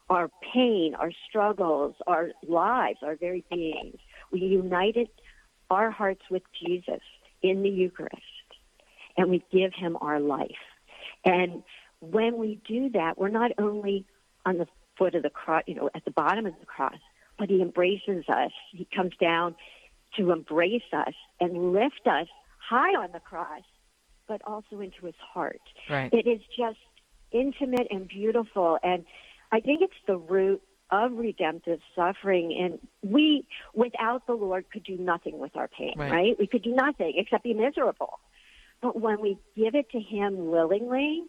[0.09, 3.97] our pain, our struggles, our lives, our very beings.
[4.33, 5.09] We united
[5.71, 7.01] our hearts with Jesus
[7.43, 8.23] in the Eucharist,
[9.21, 10.49] and we give him our life.
[11.25, 11.63] And
[12.01, 14.07] when we do that, we're not only
[14.47, 16.97] on the foot of the cross, you know, at the bottom of the cross,
[17.39, 18.51] but he embraces us.
[18.73, 19.55] He comes down
[20.17, 22.27] to embrace us and lift us
[22.59, 23.63] high on the cross,
[24.27, 25.61] but also into his heart.
[25.91, 26.13] Right.
[26.13, 26.79] It is just
[27.31, 28.79] intimate and beautiful.
[28.83, 29.05] And
[29.53, 32.57] I think it's the root of redemptive suffering.
[32.59, 36.11] And we, without the Lord, could do nothing with our pain, Right.
[36.11, 36.37] right?
[36.39, 38.19] We could do nothing except be miserable.
[38.83, 41.25] But when we give it to Him willingly,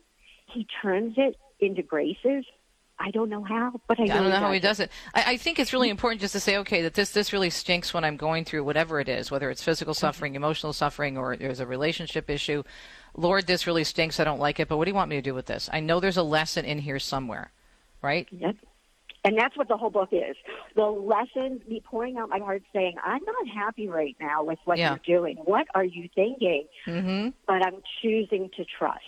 [0.53, 2.45] He turns it into graces.
[3.01, 4.91] I don't know how, but I, I don't know how he does it.
[5.15, 7.95] I, I think it's really important just to say, okay, that this this really stinks
[7.95, 9.99] when I'm going through whatever it is, whether it's physical mm-hmm.
[9.99, 12.61] suffering, emotional suffering, or there's a relationship issue.
[13.15, 14.19] Lord, this really stinks.
[14.19, 15.67] I don't like it, but what do you want me to do with this?
[15.73, 17.51] I know there's a lesson in here somewhere,
[18.03, 18.27] right?
[18.29, 18.55] Yep.
[19.23, 20.35] And that's what the whole book is.
[20.75, 24.79] The lesson, me pouring out my heart saying, I'm not happy right now with what
[24.79, 24.97] Yeah.
[25.05, 25.37] you're doing.
[25.37, 26.67] What are you thinking?
[26.87, 27.29] Mm-hmm.
[27.45, 28.99] But I'm choosing to trust.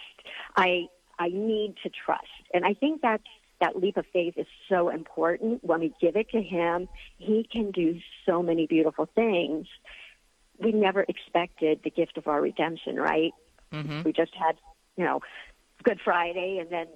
[0.56, 0.88] I
[1.19, 2.26] I need to trust.
[2.54, 3.23] And I think that's
[3.60, 5.63] that leap of faith is so important.
[5.63, 9.67] When we give it to him, he can do so many beautiful things.
[10.60, 13.32] We never expected the gift of our redemption, right?
[13.71, 14.04] Mm-hmm.
[14.04, 14.58] We just had,
[14.97, 15.21] you know,
[15.84, 16.88] Good Friday, and then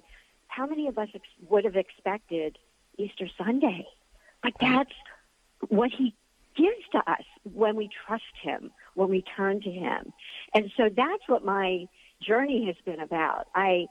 [0.48, 2.58] how many of us ex- would have expected
[2.98, 3.86] Easter Sunday?
[4.42, 4.92] But that's
[5.68, 6.14] what he
[6.56, 10.12] gives to us when we trust him, when we turn to him.
[10.54, 11.86] And so that's what my
[12.20, 13.46] journey has been about.
[13.54, 13.86] I,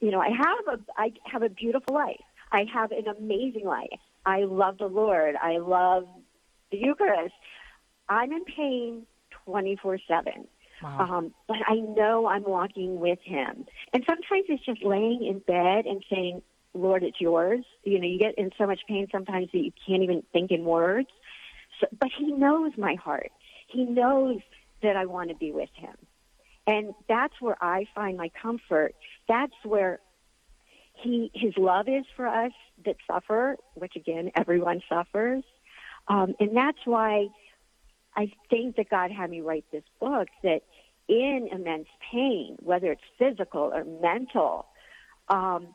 [0.00, 2.20] you know, I have a, I have a beautiful life.
[2.50, 4.00] I have an amazing life.
[4.26, 5.36] I love the Lord.
[5.40, 6.06] I love
[6.70, 7.34] the Eucharist.
[8.08, 9.06] I'm in pain
[9.44, 10.46] 24 7.
[11.00, 13.66] Um, but I know I'm walking with him.
[13.92, 16.42] And sometimes it's just laying in bed and saying,
[16.74, 17.64] Lord, it's yours.
[17.84, 20.64] You know, you get in so much pain sometimes that you can't even think in
[20.64, 21.08] words.
[21.80, 23.32] So, but he knows my heart.
[23.68, 24.40] He knows
[24.82, 25.96] that I want to be with him.
[26.66, 28.94] And that's where I find my comfort.
[29.26, 30.00] That's where
[30.92, 32.52] he his love is for us
[32.84, 35.44] that suffer, which again everyone suffers.
[36.08, 37.28] Um, and that's why
[38.16, 40.62] I think that God had me write this book that
[41.08, 44.66] in immense pain, whether it's physical or mental,
[45.28, 45.68] um,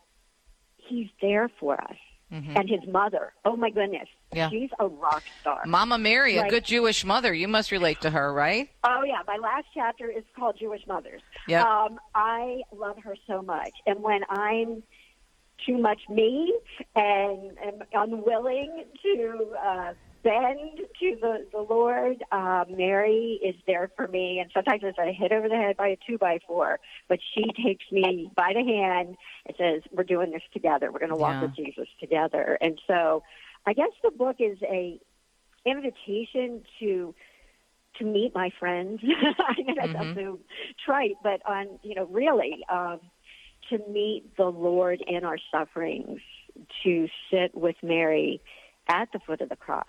[0.88, 1.96] he's there for us.
[2.32, 2.58] Mhm.
[2.60, 4.50] And his mother, oh my goodness, Yeah.
[4.50, 5.62] she's a rock star.
[5.68, 7.32] Mama Mary, a good Jewish mother.
[7.32, 8.70] You must relate to her, right?
[8.84, 11.22] Oh yeah, my last chapter is called Jewish Mothers.
[11.48, 11.64] Yep.
[11.64, 14.82] Um, I love her so much, and when I'm
[15.66, 16.54] too much me
[16.96, 24.08] and am unwilling to uh, bend to the the Lord, uh, Mary is there for
[24.08, 24.40] me.
[24.40, 27.44] And sometimes it's a hit over the head by a two by four, but she
[27.64, 30.92] takes me by the hand and says, "We're doing this together.
[30.92, 31.48] We're going to walk Yeah.
[31.48, 33.24] with Jesus together." And so,
[33.66, 35.00] I guess the book is a
[35.66, 37.14] invitation to
[37.98, 39.02] to meet my friends.
[39.40, 40.40] I know that sounds so
[40.84, 43.00] trite, but on you know, really, um,
[43.70, 46.20] to meet the Lord in our sufferings,
[46.84, 48.42] to sit with Mary
[48.88, 49.86] at the foot of the cross,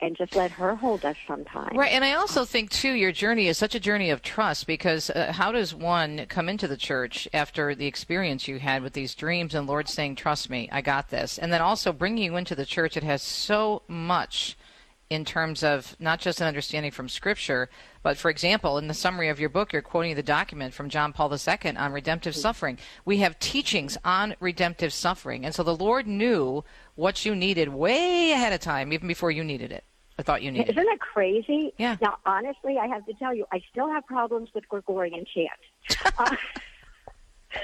[0.00, 1.76] and just let her hold us sometimes.
[1.76, 5.10] Right, and I also think too, your journey is such a journey of trust because
[5.10, 9.14] uh, how does one come into the church after the experience you had with these
[9.14, 12.54] dreams and Lord saying, "Trust me, I got this," and then also bringing you into
[12.54, 12.96] the church?
[12.96, 14.56] It has so much
[15.08, 17.70] in terms of not just an understanding from Scripture,
[18.06, 21.12] but for example, in the summary of your book, you're quoting the document from John
[21.12, 22.78] Paul II on redemptive suffering.
[23.04, 26.62] We have teachings on redemptive suffering, and so the Lord knew
[26.94, 29.82] what you needed way ahead of time, even before you needed it.
[30.20, 30.70] I thought you needed.
[30.70, 31.74] Isn't that crazy?
[31.78, 31.96] Yeah.
[32.00, 36.14] Now, honestly, I have to tell you, I still have problems with Gregorian chant.
[36.18, 36.36] uh,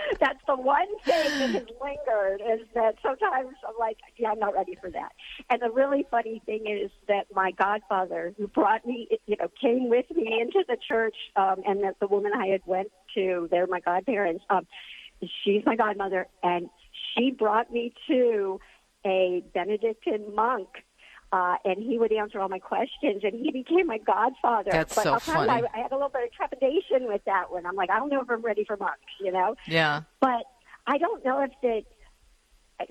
[0.21, 4.55] that's the one thing that has lingered is that sometimes I'm like, yeah, I'm not
[4.55, 5.13] ready for that.
[5.51, 9.89] And the really funny thing is that my godfather, who brought me, you know, came
[9.89, 13.67] with me into the church, um, and that the woman I had went to, they're
[13.67, 14.45] my godparents.
[14.51, 14.67] Um,
[15.45, 16.69] she's my godmother, and
[17.15, 18.61] she brought me to
[19.05, 20.69] a Benedictine monk
[21.33, 24.71] uh, and he would answer all my questions, and he became my godfather.
[24.71, 25.67] That's but so I'll tell you, funny.
[25.73, 27.65] I, I had a little bit of trepidation with that one.
[27.67, 29.57] I'm like, I don't know if I'm ready for monks, you know.
[29.67, 30.03] Yeah.
[30.21, 30.45] But
[30.87, 31.85] I don't know if that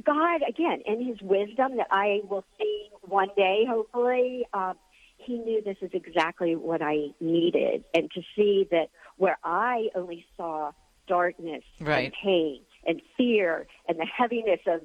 [0.04, 4.74] God, again, in His wisdom that I will see one day, hopefully, um,
[5.18, 10.26] He knew this is exactly what I needed, and to see that where I only
[10.36, 10.72] saw
[11.08, 12.06] darkness Right.
[12.06, 14.82] and pain and fear and the heaviness of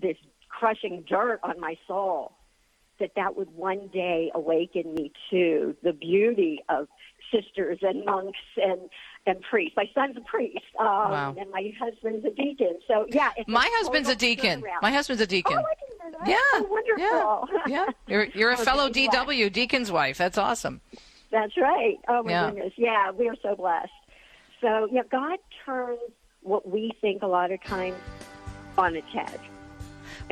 [0.00, 0.16] this
[0.48, 2.32] crushing dirt on my soul,
[3.00, 6.88] that that would one day awaken me to the beauty of
[7.32, 8.80] sisters and monks and
[9.26, 9.74] and priests.
[9.76, 11.34] My son's a priest, um, Wow.
[11.38, 12.78] and my husband's a deacon.
[12.86, 14.62] So yeah, it's My husband's a deacon.
[14.82, 15.56] My husband's a deacon.
[15.58, 16.28] Oh, I didn't know that.
[16.28, 16.66] Yeah, Oh,
[17.48, 17.48] wonderful.
[17.66, 19.08] Yeah, you're you're a fellow anyway.
[19.12, 20.18] DW, deacon's wife.
[20.18, 20.80] That's awesome.
[21.30, 21.96] That's right.
[22.08, 22.50] Oh my Yeah.
[22.50, 22.72] goodness.
[22.76, 23.90] Yeah, we are so blessed.
[24.60, 25.98] So yeah, God turns
[26.42, 27.96] what we think a lot of times
[28.76, 29.40] on its head.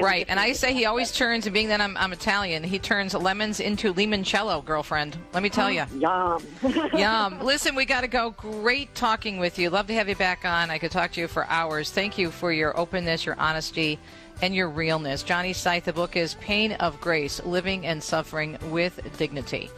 [0.01, 3.15] Right, and I say he always turns, and being that I'm, I'm Italian, he turns
[3.15, 5.17] lemons into limoncello, girlfriend.
[5.35, 5.85] Let me tell you.
[5.99, 6.43] Yum.
[6.95, 7.41] Yum.
[7.43, 8.31] Listen, we got to go.
[8.31, 9.71] Great talking with you.
[9.71, 10.71] Love to have you back on.
[10.71, 11.91] I could talk to you for hours.
[11.91, 13.99] Thank you for your openness, your honesty,
[14.41, 15.23] and your realness.
[15.23, 19.71] Johnny Sight, the book is Pain of Grace Living and Suffering with Dignity.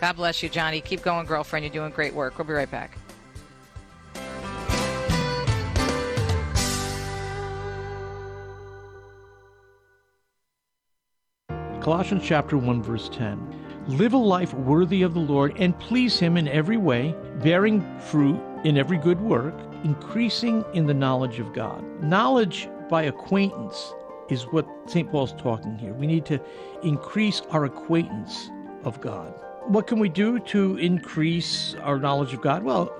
[0.00, 0.80] God bless you, Johnny.
[0.80, 1.64] Keep going, girlfriend.
[1.64, 2.36] You're doing great work.
[2.36, 2.98] We'll be right back.
[11.82, 13.84] Colossians chapter 1 verse 10.
[13.88, 17.12] Live a life worthy of the Lord and please him in every way,
[17.42, 19.52] bearing fruit in every good work,
[19.82, 21.82] increasing in the knowledge of God.
[22.00, 23.94] Knowledge by acquaintance
[24.28, 25.10] is what St.
[25.10, 25.92] Paul's talking here.
[25.92, 26.40] We need to
[26.84, 28.48] increase our acquaintance
[28.84, 29.34] of God.
[29.66, 32.62] What can we do to increase our knowledge of God?
[32.62, 32.94] Well,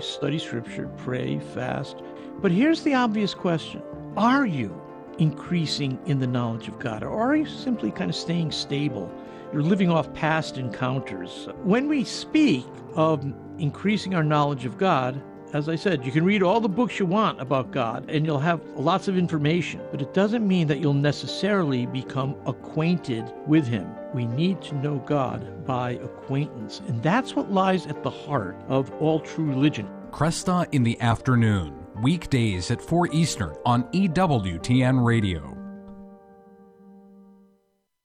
[0.00, 1.96] study scripture, pray, fast.
[2.40, 3.82] But here's the obvious question.
[4.16, 4.80] Are you
[5.20, 7.04] increasing in the knowledge of God?
[7.04, 9.12] Or are you simply kind of staying stable?
[9.52, 11.48] You're living off past encounters.
[11.62, 13.24] When we speak of
[13.58, 17.06] increasing our knowledge of God, as I said, you can read all the books you
[17.06, 20.94] want about God and you'll have lots of information, but it doesn't mean that you'll
[20.94, 23.88] necessarily become acquainted with Him.
[24.14, 28.92] We need to know God by acquaintance, and that's what lies at the heart of
[29.00, 29.88] all true religion.
[30.12, 35.56] Kresta in the afternoon, weekdays at 4 Eastern on EWTN Radio.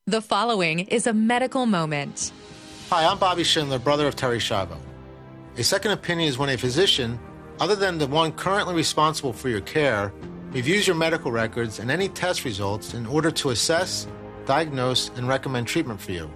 [0.07, 2.31] The following is a medical moment.
[2.91, 4.77] Hi, I'm Bobby Schindler, brother of Terri Schiavo.
[5.57, 7.19] A second opinion is when a physician,
[7.59, 10.13] other than the one currently responsible for your care,
[10.51, 14.07] reviews your medical records and any test results in order to assess,
[14.45, 16.29] diagnose, and recommend treatment for you.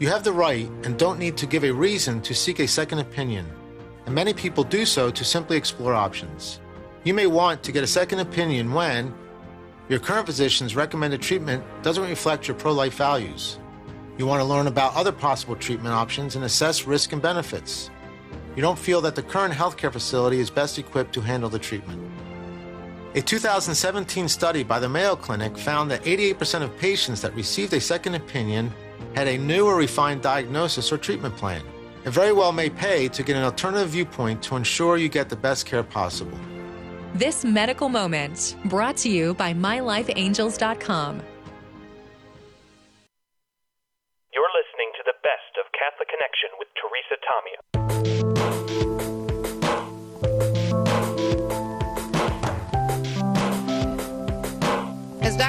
[0.00, 2.98] You have the right and don't need to give a reason to seek a second
[2.98, 3.46] opinion,
[4.04, 6.60] and many people do so to simply explore options.
[7.04, 9.14] You may want to get a second opinion when
[9.90, 13.58] your current physician's recommended treatment doesn't reflect your pro life values.
[14.16, 17.90] You want to learn about other possible treatment options and assess risk and benefits.
[18.56, 22.00] You don't feel that the current healthcare facility is best equipped to handle the treatment.
[23.16, 27.80] A 2017 study by the Mayo Clinic found that 88% of patients that received a
[27.82, 28.72] second opinion
[29.14, 31.62] had a new or refined diagnosis or treatment plan.
[32.06, 35.36] It very well may pay to get an alternative viewpoint to ensure you get the
[35.36, 36.38] best care possible.
[37.14, 41.22] This medical moment brought to you by MyLifeAngels.com.
[44.32, 48.63] You're listening to the best of Catholic Connection with Teresa Tomeo.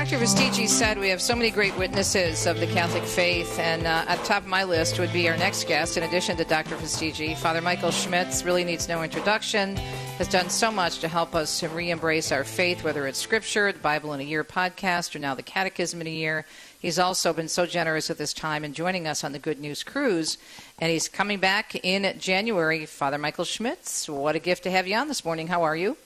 [0.06, 0.24] Dr.
[0.24, 4.20] Vestigi said, we have so many great witnesses of the Catholic faith, and uh, at
[4.20, 6.76] the top of my list would be our next guest, in addition to Dr.
[6.76, 7.36] Vestigi.
[7.36, 9.76] Father Michael Schmitz really needs no introduction,
[10.20, 13.72] has done so much to help us to re embrace our faith, whether it's Scripture,
[13.72, 16.46] the Bible in a Year podcast, or now the Catechism in a Year.
[16.80, 19.82] He's also been so generous with his time in joining us on the Good News
[19.82, 20.38] Cruise,
[20.78, 22.86] and he's coming back in January.
[22.86, 25.48] Father Michael Schmitz, what a gift to have you on this morning.
[25.48, 25.98] How are you?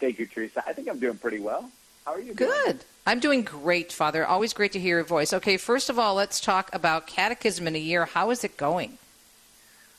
[0.00, 0.64] Thank you, Teresa.
[0.66, 1.70] I think I'm doing pretty well.
[2.06, 2.32] How are you?
[2.32, 2.80] doing?
[3.08, 4.26] I'm doing great, Father.
[4.26, 5.32] Always great to hear your voice.
[5.32, 8.04] Okay, first of all, let's talk about Catechism in a Year.
[8.04, 8.98] How is it going?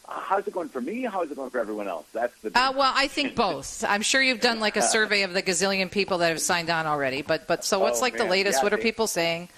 [0.07, 1.01] Uh, how's it going for me?
[1.05, 2.05] How is it going for everyone else?
[2.13, 2.49] That's the.
[2.49, 3.83] Uh, well, I think both.
[3.83, 6.85] I'm sure you've done like a survey of the gazillion people that have signed on
[6.85, 7.23] already.
[7.23, 8.59] But but so what's Oh, like the latest?
[8.59, 9.49] Yeah, what are they- people saying?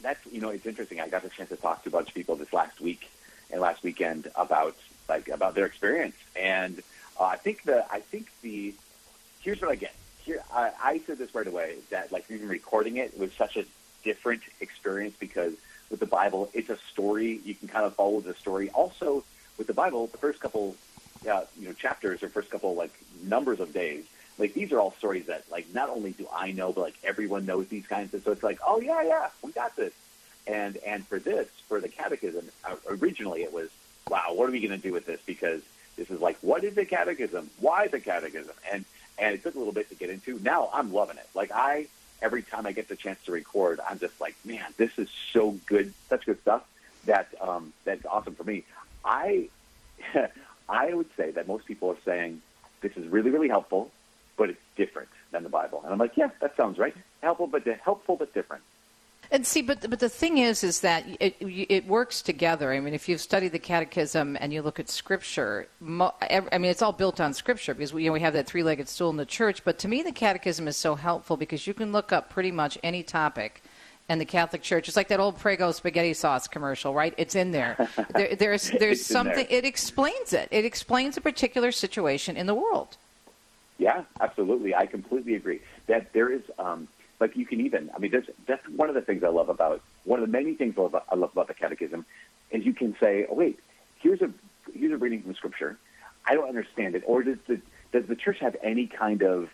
[0.00, 1.00] that's you know it's interesting.
[1.00, 3.10] I got the chance to talk to a bunch of people this last week
[3.50, 4.76] and last weekend about
[5.08, 6.80] like about their experience, and
[7.18, 8.72] uh, I think the I think the
[9.40, 9.96] here's what I get.
[10.24, 13.64] Here I, I said this right away that like even recording it was such a
[14.02, 15.54] different experience because
[15.90, 18.70] with the Bible it's a story you can kind of follow the story.
[18.70, 19.24] Also
[19.58, 20.76] with the Bible, the first couple
[21.30, 24.04] uh, you know chapters or first couple like numbers of days
[24.38, 27.46] like these are all stories that like not only do I know, but like everyone
[27.46, 28.24] knows these kinds of.
[28.24, 29.92] So it's like, oh yeah, yeah, we got this.
[30.46, 33.70] And and for this, for the catechism, uh, originally it was,
[34.08, 35.20] wow, what are we going to do with this?
[35.24, 35.62] Because
[35.96, 37.48] this is like, what is the catechism?
[37.60, 38.54] Why the catechism?
[38.72, 38.84] And
[39.18, 40.38] and it took a little bit to get into.
[40.40, 41.28] Now I'm loving it.
[41.34, 41.86] Like I,
[42.22, 45.58] every time I get the chance to record, I'm just like, man, this is so
[45.66, 46.62] good, such good stuff
[47.06, 48.64] that um, that's awesome for me.
[49.04, 49.48] I
[50.68, 52.40] I would say that most people are saying
[52.80, 53.90] this is really really helpful
[54.36, 55.80] but it's different than the Bible.
[55.84, 56.94] And I'm like, yeah, that sounds right.
[57.22, 58.62] Helpful, but helpful, but different.
[59.30, 62.72] And see, but but the thing is, is that it it works together.
[62.72, 66.82] I mean, if you've studied the Catechism and you look at Scripture, I mean, it's
[66.82, 69.26] all built on Scripture because we you know, we have that three-legged stool in the
[69.26, 69.64] church.
[69.64, 72.78] But to me, the Catechism is so helpful because you can look up pretty much
[72.82, 73.62] any topic
[74.08, 74.88] and the Catholic Church.
[74.88, 77.14] It's like that old Prego spaghetti sauce commercial, right?
[77.16, 77.88] It's in there.
[78.14, 79.46] there there's there's something.
[79.48, 79.58] There.
[79.58, 80.48] It explains it.
[80.50, 82.96] It explains a particular situation in the world.
[83.78, 84.74] Yeah, absolutely.
[84.74, 86.86] I completely agree that there is, um,
[87.20, 89.82] like you can even, I mean, there's, that's one of the things I love about,
[90.04, 92.04] one of the many things I love, I love about the catechism
[92.50, 93.60] is you can say, oh, wait,
[94.00, 94.30] here's a,
[94.72, 95.78] here's a reading from scripture.
[96.26, 97.02] I don't understand it.
[97.06, 97.60] Or does the,
[97.92, 99.48] does the church have any kind of,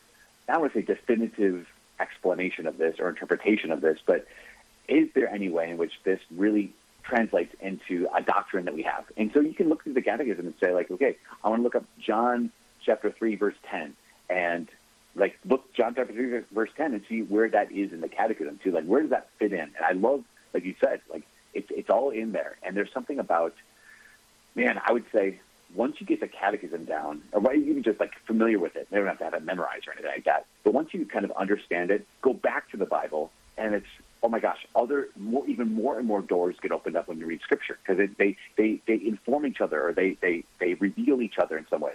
[0.49, 1.67] I don't want to say definitive
[1.99, 4.27] explanation of this or interpretation of this, but
[4.89, 9.05] is there any way in which this really translates into a doctrine that we have?
[9.17, 11.65] And so you can look through the catechism and say, like, okay, I want to
[11.65, 12.51] look up John
[12.85, 13.95] chapter 3, verse 10
[14.31, 14.69] and
[15.15, 18.59] like look John chapter three verse ten and see where that is in the catechism
[18.63, 18.73] too.
[18.73, 19.61] Like where does that fit in?
[19.61, 22.57] And I love, like you said, like it's it's all in there.
[22.63, 23.55] And there's something about,
[24.55, 25.41] man, I would say
[25.75, 29.07] once you get the catechism down, or even just like familiar with it, they don't
[29.07, 30.47] have to have it memorized or anything like that.
[30.65, 33.87] But once you kind of understand it, go back to the Bible, and it's
[34.23, 37.27] oh my gosh, other more even more and more doors get opened up when you
[37.27, 41.39] read Scripture because they they they inform each other or they they they reveal each
[41.39, 41.95] other in some way.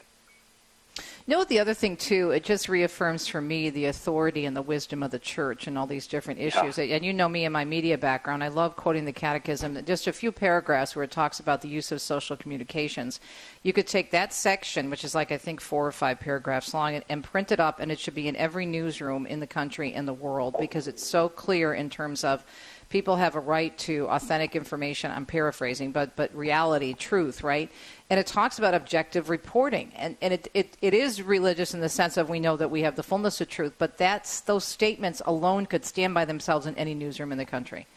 [1.27, 2.29] You know what the other thing too?
[2.29, 5.87] It just reaffirms for me the authority and the wisdom of the church and all
[5.87, 6.77] these different issues.
[6.77, 6.95] Yeah.
[6.95, 8.43] And you know me and my media background.
[8.43, 9.83] I love quoting the Catechism.
[9.85, 13.19] Just a few paragraphs where it talks about the use of social communications.
[13.63, 16.93] You could take that section, which is like I think four or five paragraphs long,
[16.93, 19.93] and, and print it up, and it should be in every newsroom in the country
[19.93, 22.45] and the world because it's so clear in terms of
[22.89, 25.11] people have a right to authentic information.
[25.11, 27.71] I'm paraphrasing, but but reality, truth, right?
[28.09, 31.89] And it talks about objective reporting, and and it, it, it is religious in the
[31.89, 35.21] sense of we know that we have the fullness of truth, but that's those statements
[35.25, 37.87] alone could stand by themselves in any newsroom in the country.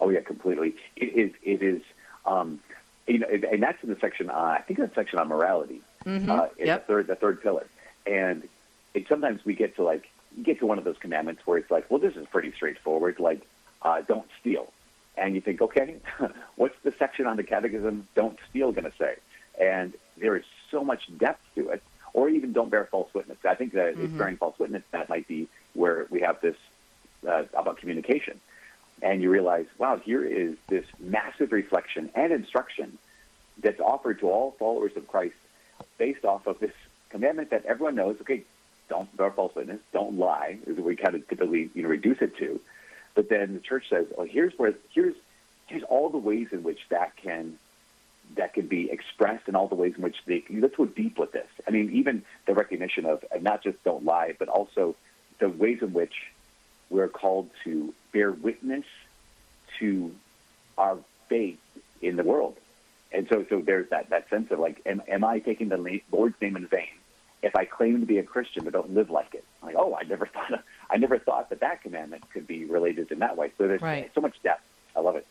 [0.00, 0.74] Oh yeah, completely.
[0.96, 1.32] It is.
[1.42, 1.82] It is.
[2.26, 2.60] Um,
[3.06, 4.30] you know, and that's in the section.
[4.30, 5.82] Uh, I think that's section on morality.
[6.06, 6.30] Mm-hmm.
[6.30, 6.86] Uh, yep.
[6.86, 7.66] the third, the third pillar,
[8.06, 8.48] and
[8.94, 10.08] it, sometimes we get to like
[10.42, 13.20] get to one of those commandments where it's like, well, this is pretty straightforward.
[13.20, 13.42] Like,
[13.84, 14.72] uh, don't steal.
[15.16, 15.96] And you think, okay,
[16.56, 19.16] what's the section on the catechism, don't steal, going to say?
[19.60, 21.82] And there is so much depth to it.
[22.12, 23.38] Or even don't bear false witness.
[23.44, 24.16] I think that mm-hmm.
[24.16, 26.56] bearing false witness, that might be where we have this
[27.26, 28.40] uh, about communication.
[29.02, 32.98] And you realize, wow, here is this massive reflection and instruction
[33.58, 35.34] that's offered to all followers of Christ
[35.98, 36.72] based off of this
[37.10, 38.44] commandment that everyone knows, okay,
[38.88, 42.20] don't bear false witness, don't lie, is what we kind of typically you know reduce
[42.20, 42.60] it to.
[43.14, 45.14] But then the church says, "Oh, here's where here's
[45.66, 47.58] here's all the ways in which that can
[48.36, 51.32] that can be expressed, and all the ways in which they let's go deep with
[51.32, 51.48] this.
[51.66, 54.96] I mean, even the recognition of and not just don't lie, but also
[55.38, 56.14] the ways in which
[56.90, 58.84] we're called to bear witness
[59.78, 60.14] to
[60.78, 60.98] our
[61.28, 61.58] faith
[62.02, 62.56] in the world.
[63.12, 66.40] And so, so there's that, that sense of like, am, am I taking the Lord's
[66.40, 66.88] name in vain?
[67.44, 69.44] if I claim to be a Christian but don't live like it.
[69.62, 70.60] Like, oh, I never thought of,
[70.94, 73.52] I never thought that that commandment could be related in that way.
[73.58, 74.10] So there's right.
[74.14, 74.62] so much depth.
[74.94, 75.26] I love it.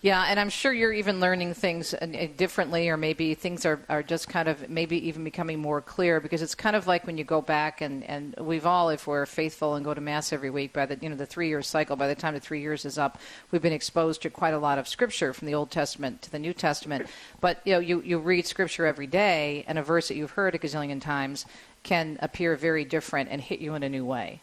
[0.00, 4.02] Yeah, and I'm sure you're even learning things uh, differently, or maybe things are, are
[4.02, 7.22] just kind of maybe even becoming more clear because it's kind of like when you
[7.22, 10.72] go back and, and we've all, if we're faithful and go to mass every week,
[10.72, 12.98] by the you know the three year cycle, by the time the three years is
[12.98, 13.20] up,
[13.52, 16.38] we've been exposed to quite a lot of scripture from the Old Testament to the
[16.38, 17.06] New Testament.
[17.40, 20.56] But you know, you, you read scripture every day, and a verse that you've heard
[20.56, 21.46] a gazillion times
[21.84, 24.40] can appear very different and hit you in a new way.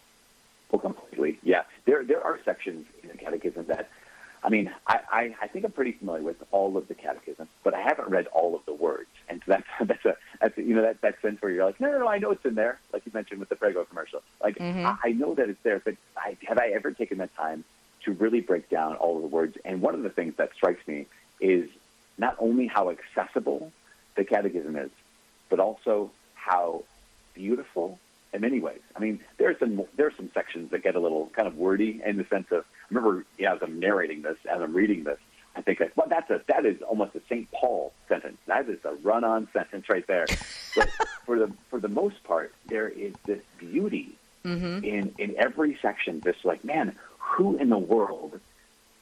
[0.72, 1.64] Well, completely, yeah.
[1.86, 3.90] There there are sections in the Catechism that
[4.44, 7.74] I mean, I, I, I think I'm pretty familiar with all of the catechism, but
[7.74, 9.10] I haven't read all of the words.
[9.28, 11.80] And so that's, that's a, that's a, you know, that, that sense where you're like,
[11.80, 12.80] no, no, no, I know it's in there.
[12.94, 14.22] Like you mentioned with the Prego commercial.
[14.42, 14.86] Like, mm-hmm.
[14.86, 17.64] I, I know that it's there, but I, have I ever taken the time
[18.06, 19.58] to really break down all of the words.
[19.66, 21.06] And one of the things that strikes me
[21.42, 21.70] is
[22.18, 23.72] not only how accessible
[24.16, 24.90] the catechism is,
[25.50, 26.84] but also how
[27.34, 28.00] beautiful
[28.34, 28.82] in many ways.
[28.96, 31.56] I mean, there are some there are some sections that get a little kind of
[31.56, 32.60] wordy in the sense of.
[32.62, 35.18] I remember, know, as I'm narrating this, as I'm reading this,
[35.56, 37.50] I think, like, well, that's a that is almost a St.
[37.52, 38.38] Paul sentence.
[38.48, 40.32] That is a run-on sentence right there.
[40.76, 40.94] But
[41.26, 44.16] for the for the most part, there is this beauty
[44.46, 44.86] Mm-hmm.
[44.86, 46.22] in in every section.
[46.24, 48.40] This like, man, who in the world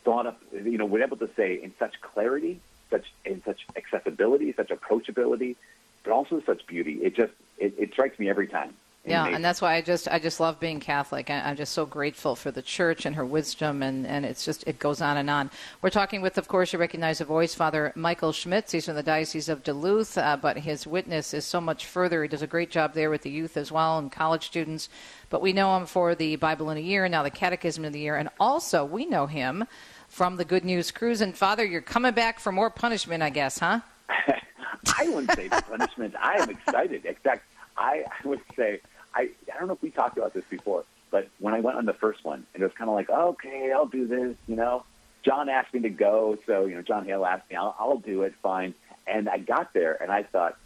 [0.04, 2.60] thought of you know, were able to say in such clarity,
[2.90, 5.56] such in such accessibility, such approachability,
[6.04, 6.94] but also such beauty.
[7.04, 8.74] It just it, it strikes me every time.
[9.08, 11.30] Yeah, and that's why I just I just love being Catholic.
[11.30, 14.68] I, I'm just so grateful for the Church and her wisdom, and, and it's just
[14.68, 15.50] it goes on and on.
[15.82, 18.74] We're talking with, of course, you recognize the voice, Father Michael Schmitz.
[18.74, 22.22] He's from the Diocese of Duluth, uh, but his witness is so much further.
[22.22, 24.90] He does a great job there with the youth as well and college students.
[25.30, 28.00] But we know him for the Bible in a Year, now the Catechism of the
[28.00, 29.66] Year, and also we know him
[30.10, 31.22] from the Good News Cruise.
[31.22, 33.80] And Father, you're coming back for more punishment, I guess, huh?
[34.98, 36.16] I wouldn't say the punishment.
[36.20, 37.06] I am excited.
[37.06, 37.44] In fact,
[37.78, 38.82] I, I would say
[39.18, 41.86] I I don't know if we talked about this before, but when I went on
[41.86, 44.38] the first one, it was kind of like, okay, I'll do this.
[44.48, 44.84] You know,
[45.24, 48.22] John asked me to go, so you know, John Hale asked me, I'll, I'll do
[48.22, 48.74] it, fine.
[49.08, 50.58] And I got there, and I thought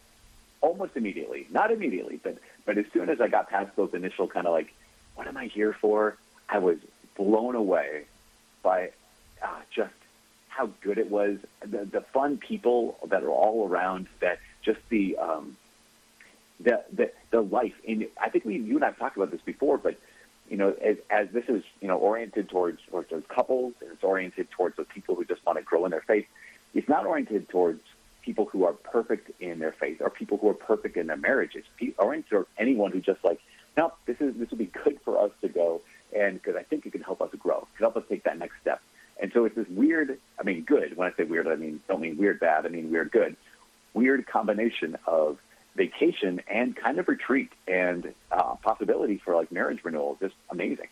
[0.59, 4.45] almost immediately, not immediately, but but as soon as I got past those initial kind
[4.45, 4.73] of like,
[5.15, 6.17] what am I here for?
[6.49, 6.77] I was
[7.15, 8.03] blown away
[8.61, 8.91] by
[9.41, 9.93] uh, just
[10.49, 15.17] how good it was, the, the fun people that are all around, that just the
[15.17, 15.55] um,
[16.63, 18.07] the, the the life in.
[18.19, 19.97] I think we you and I've talked about this before, but
[20.49, 24.51] you know, as, as this is you know oriented towards towards couples, and it's oriented
[24.51, 26.27] towards the people who just want to grow in their faith.
[26.73, 27.81] It's not oriented towards
[28.21, 31.65] people who are perfect in their faith or people who are perfect in their marriages.
[31.79, 33.39] It's oriented towards anyone who just like,
[33.77, 35.81] no, this is this will be good for us to go,
[36.15, 38.37] and because I think it can help us grow, it can help us take that
[38.37, 38.81] next step.
[39.21, 40.19] And so it's this weird.
[40.39, 40.97] I mean, good.
[40.97, 42.65] When I say weird, I mean don't mean weird bad.
[42.65, 43.35] I mean weird good.
[43.93, 45.37] Weird combination of
[45.75, 50.17] vacation and kind of retreat and uh, possibility for like marriage renewal.
[50.19, 50.87] Just amazing.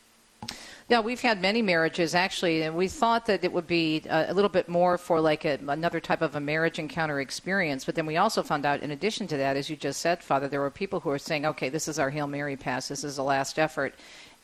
[0.89, 4.31] Yeah, we've had many marriages actually, and we thought that it would be uh, a,
[4.31, 7.85] a little bit more for like a, another type of a marriage encounter experience.
[7.85, 10.47] But then we also found out, in addition to that, as you just said, Father,
[10.47, 12.87] there were people who were saying, "Okay, this is our Hail Mary pass.
[12.87, 13.93] This is the last effort,"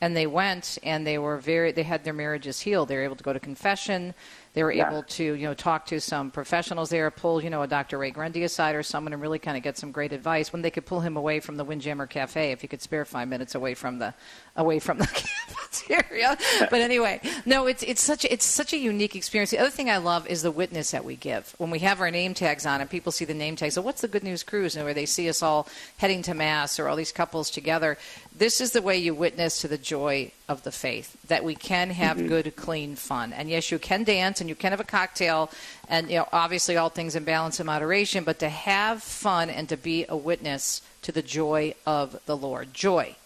[0.00, 1.72] and they went and they were very.
[1.72, 2.88] They had their marriages healed.
[2.88, 4.14] They were able to go to confession.
[4.56, 4.88] They were Yeah.
[4.88, 7.98] able to, you know, talk to some professionals there, pull, you know, a Dr.
[7.98, 10.70] Ray Guarendi aside or someone and really kind of get some great advice when they
[10.70, 13.74] could pull him away from the Windjammer Cafe if he could spare five minutes away
[13.74, 14.14] from the
[14.56, 16.36] away from the cafeteria.
[16.70, 19.50] But anyway, no, it's it's such a, it's such a unique experience.
[19.50, 22.10] The other thing I love is the witness that we give when we have our
[22.10, 23.74] name tags on and people see the name tags.
[23.74, 24.76] So what's the Good News Cruise?
[24.76, 27.98] And where they see us all heading to mass or all these couples together.
[28.36, 31.90] This is the way you witness to the joy of the faith that we can
[31.90, 32.28] have Mhm.
[32.28, 33.32] good, clean fun.
[33.32, 35.50] And yes, you can dance and you can have a cocktail,
[35.88, 38.24] and you know obviously all things in balance and moderation.
[38.24, 42.72] But to have fun and to be a witness to the joy of the Lord,
[42.74, 43.16] joy.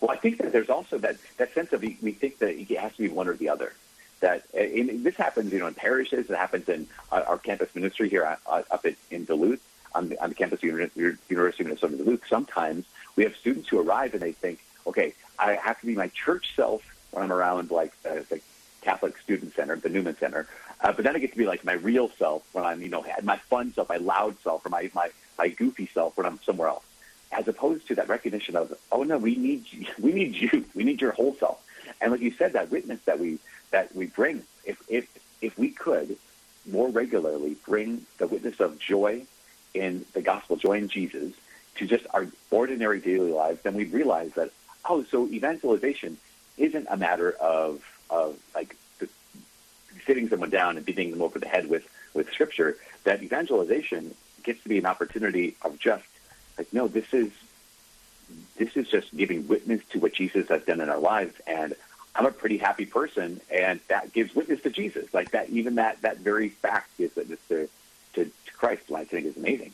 [0.00, 2.94] Well, I think that there's also that, that sense of we think that it has
[2.96, 3.72] to be one or the other.
[4.20, 6.28] That uh, in, this happens, you know, in parishes.
[6.30, 9.60] It happens in uh, our campus ministry here uh, up at, in Duluth,
[9.94, 12.22] on the, on the campus of University of Minnesota Duluth.
[12.28, 12.84] Sometimes
[13.16, 16.54] we have students who arrive and they think, okay, I have to be my church
[16.56, 16.82] self
[17.12, 18.40] when I'm around like uh, the
[18.80, 20.48] Catholic Student Center, the Newman Center,
[20.80, 23.04] uh, but then I get to be like my real self when I'm, you know,
[23.22, 26.68] my fun self, my loud self, or my my, my goofy self when I'm somewhere
[26.68, 26.84] else
[27.32, 29.64] as opposed to that recognition of, oh no, we need
[30.00, 31.64] we need you, we need your whole self.
[32.00, 33.38] And like you said, that witness that we
[33.70, 35.06] that we bring, if if
[35.40, 36.16] if we could
[36.66, 39.22] more regularly bring the witness of joy
[39.74, 41.32] in the gospel, joy in Jesus,
[41.76, 44.50] to just our ordinary daily lives, then we'd realize that
[44.84, 46.16] oh, so evangelization
[46.56, 48.74] isn't a matter of of like
[50.06, 52.76] sitting someone down and beating them over the head with with scripture.
[53.04, 56.04] That evangelization gets to be an opportunity of just
[56.58, 57.30] like no, this is
[58.56, 61.74] this is just giving witness to what Jesus has done in our lives, and
[62.14, 65.14] I'm a pretty happy person, and that gives witness to Jesus.
[65.14, 67.68] Like that, even that that very fact gives witness to
[68.14, 68.90] to, to Christ.
[68.92, 69.72] I think is amazing.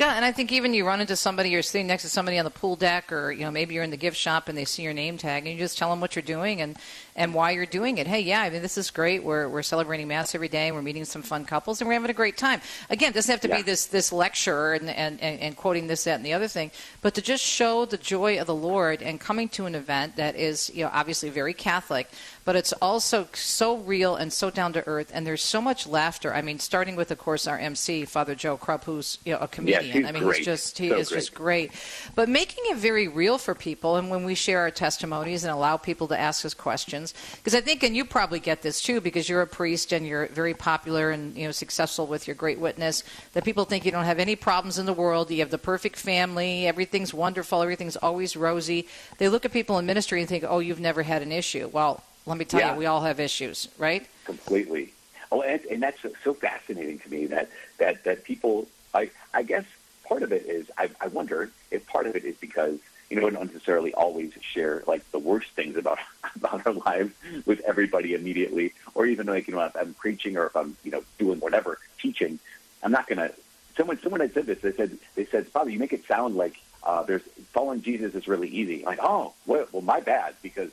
[0.00, 2.44] Yeah, and I think even you run into somebody, you're sitting next to somebody on
[2.44, 4.82] the pool deck, or you know maybe you're in the gift shop and they see
[4.82, 6.76] your name tag, and you just tell them what you're doing and
[7.14, 8.08] and why you're doing it.
[8.08, 9.22] Hey, yeah, I mean this is great.
[9.22, 10.72] We're we're celebrating mass every day.
[10.72, 12.60] We're meeting some fun couples, and we're having a great time.
[12.90, 16.02] Again, it doesn't have to be this this lecture and, and and and quoting this
[16.02, 19.20] that and the other thing, but to just show the joy of the Lord and
[19.20, 22.10] coming to an event that is you know obviously very Catholic,
[22.44, 26.34] but it's also so real and so down to earth, and there's so much laughter.
[26.34, 29.48] I mean, starting with of course our MC, Father Joe Krupp, who's you know a
[29.48, 29.84] comedian.
[29.84, 30.36] he's I mean, great.
[30.38, 31.18] he's just he So is great.
[31.18, 31.72] just great.
[32.14, 35.76] But making it very real for people, and when we share our testimonies and allow
[35.76, 39.00] people to ask us questions, questions because I think, and you probably get this too,
[39.00, 42.58] because you're a priest and you're very popular and you know successful with your great
[42.58, 43.04] witness.
[43.34, 45.30] That people think you don't have any problems in the world.
[45.30, 46.66] You have the perfect family.
[46.66, 47.62] Everything's wonderful.
[47.62, 48.88] Everything's always rosy.
[49.18, 52.02] They look at people in ministry and think, "Oh, you've never had an issue." Well,
[52.26, 52.72] let me tell Yeah.
[52.72, 54.06] you, we all have issues, right?
[54.24, 54.92] completely.
[55.30, 58.68] Oh, and, and that's so, fascinating to me that that that people.
[58.94, 59.64] I I guess
[60.04, 62.78] part of it is I, I wonder if part of it is because
[63.10, 65.98] you know we don't necessarily always share like the worst things about
[66.36, 67.12] about our lives
[67.44, 70.90] with everybody immediately, or even like you know if I'm preaching or if I'm you
[70.92, 72.38] know doing whatever teaching,
[72.82, 73.30] I'm not gonna.
[73.76, 74.60] Someone someone had said this.
[74.60, 76.54] They said they said Father, you make it sound like
[76.84, 77.22] uh, there's
[77.52, 78.84] following Jesus is really easy.
[78.84, 80.70] Like oh well, well my bad because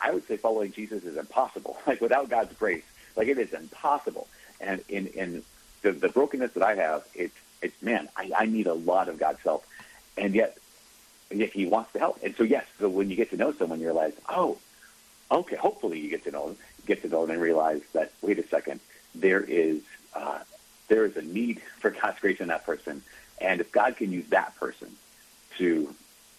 [0.00, 1.78] I would say following Jesus is impossible.
[1.86, 2.84] Like without God's grace,
[3.16, 4.28] like it is impossible.
[4.60, 5.42] And in in
[5.82, 9.18] the, the brokenness that I have, it's it's man, I, I need a lot of
[9.18, 9.64] God's help,
[10.16, 10.56] and yet
[11.30, 12.20] yet He wants to help.
[12.22, 14.58] And so yes, so when you get to know someone, you realize, oh,
[15.30, 15.56] okay.
[15.56, 18.46] Hopefully, you get to know them, get to know them, and realize that wait a
[18.48, 18.80] second,
[19.14, 19.82] there is
[20.14, 20.38] uh,
[20.88, 23.02] there is a need for God's grace in that person,
[23.40, 24.90] and if God can use that person
[25.58, 25.94] to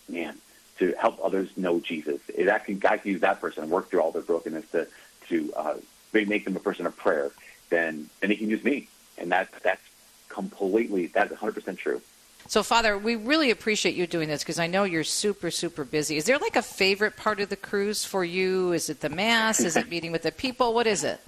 [0.09, 0.37] man
[0.79, 2.21] to help others know Jesus.
[2.33, 4.87] It actually God can use that person and work through all their brokenness to
[5.29, 5.75] to uh,
[6.13, 7.31] make make them a person of prayer.
[7.69, 9.81] Then then He can use me, and that that's
[10.29, 12.01] completely that's 100 percent true.
[12.47, 16.15] So, Father, we really appreciate you doing this because I know you're super, super busy.
[16.17, 18.71] Is there like a favorite part of the cruise for you?
[18.71, 19.61] Is it the mass?
[19.61, 20.73] Is it meeting with the people?
[20.73, 21.19] What is it?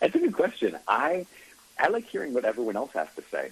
[0.00, 0.76] That's a good question.
[0.88, 1.26] I
[1.78, 3.50] I like hearing what everyone else has to say.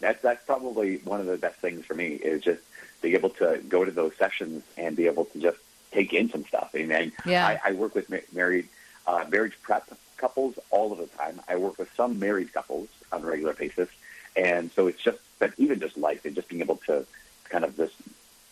[0.00, 2.60] That's that's probably one of the best things for me is just
[3.06, 5.58] being able to go to those sessions and be able to just
[5.92, 6.70] take in some stuff.
[6.74, 7.46] I mean, Yeah.
[7.46, 8.68] I, I work with married
[9.06, 11.40] uh, marriage prep couples all of the time.
[11.48, 13.88] I work with some married couples on a regular basis,
[14.34, 17.06] and so it's just but even just life and just being able to
[17.48, 17.94] kind of just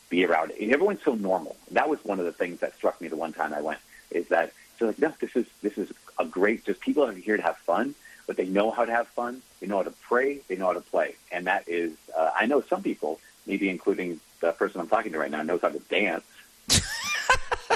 [0.09, 0.53] be around.
[0.61, 1.57] And everyone's so normal.
[1.73, 3.81] That was one of the things that struck me the one time I went
[4.13, 5.91] is that so like no, this is this is
[6.21, 6.65] a great.
[6.65, 7.97] Just people are here to have fun,
[8.29, 9.43] but they know how to have fun.
[9.59, 10.39] They know how to pray.
[10.47, 11.93] They know how to play, and that is.
[12.17, 15.61] Uh, I know some people, maybe including the person I'm talking to right now, knows
[15.63, 16.25] how to dance,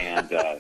[0.01, 0.57] and uh,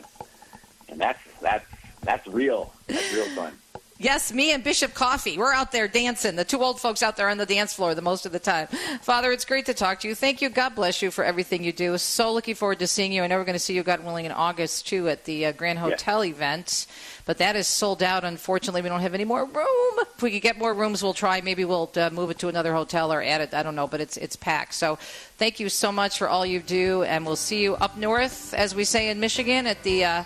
[0.88, 1.66] and that's that's
[2.02, 2.72] that's real.
[2.86, 3.52] That's real fun.
[4.00, 5.36] Yes, me and Bishop Coffee.
[5.36, 6.36] We're out there dancing.
[6.36, 8.68] The two old folks out there on the dance floor the most of the time.
[9.02, 10.14] Father, it's great to talk to you.
[10.14, 10.50] Thank you.
[10.50, 11.98] God bless you for everything you do.
[11.98, 13.24] So looking forward to seeing you.
[13.24, 15.52] I know we're going to see you, God willing, in August, too, at the uh,
[15.52, 16.86] Grand Hotel event.
[17.24, 18.22] But that is sold out.
[18.22, 19.94] Unfortunately, we don't have any more room.
[20.14, 21.40] If we could get more rooms, we'll try.
[21.40, 23.52] Maybe we'll uh, move it to another hotel or add it.
[23.52, 24.74] I don't know, but it's, it's packed.
[24.74, 24.94] So
[25.38, 27.02] thank you so much for all you do.
[27.02, 30.04] And we'll see you up north, as we say in Michigan, at the.
[30.04, 30.24] Uh,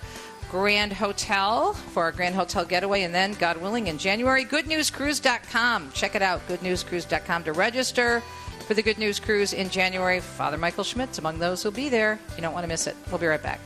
[0.53, 5.93] Grand Hotel for our Grand Hotel getaway, and then, God willing, in January, goodnewscruise.com.
[5.93, 8.21] Check it out, goodnewscruise.com to register
[8.67, 10.21] for the Good News Cruise in January.
[10.21, 12.19] Father Michael Schmitz among those who'll be there.
[12.37, 12.95] You don't want to miss it.
[13.09, 13.61] We'll be right back.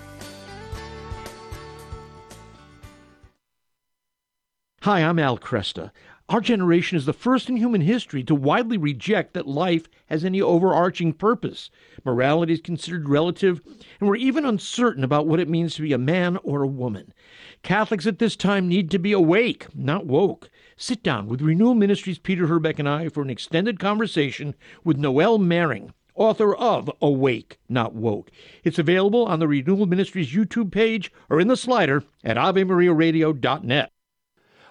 [4.83, 5.91] Hi, I'm Al Kresta.
[6.29, 10.43] Our generation is the first in human history to widely reject that life has any
[10.43, 11.71] overarching purpose.
[12.05, 13.61] Morality is considered relative,
[14.01, 17.15] and we're even uncertain about what it means to be a man or a woman.
[17.63, 20.51] Catholics at this time need to be awake, not woke.
[20.77, 25.39] Sit down with Renewal Ministries Peter Herbeck and I for an extended conversation with Noelle
[25.39, 28.33] Mering, author of Awake, Not Woke.
[28.65, 33.93] It's available on the Renewal Ministries YouTube page or in the slider at AveMariaRadio.net.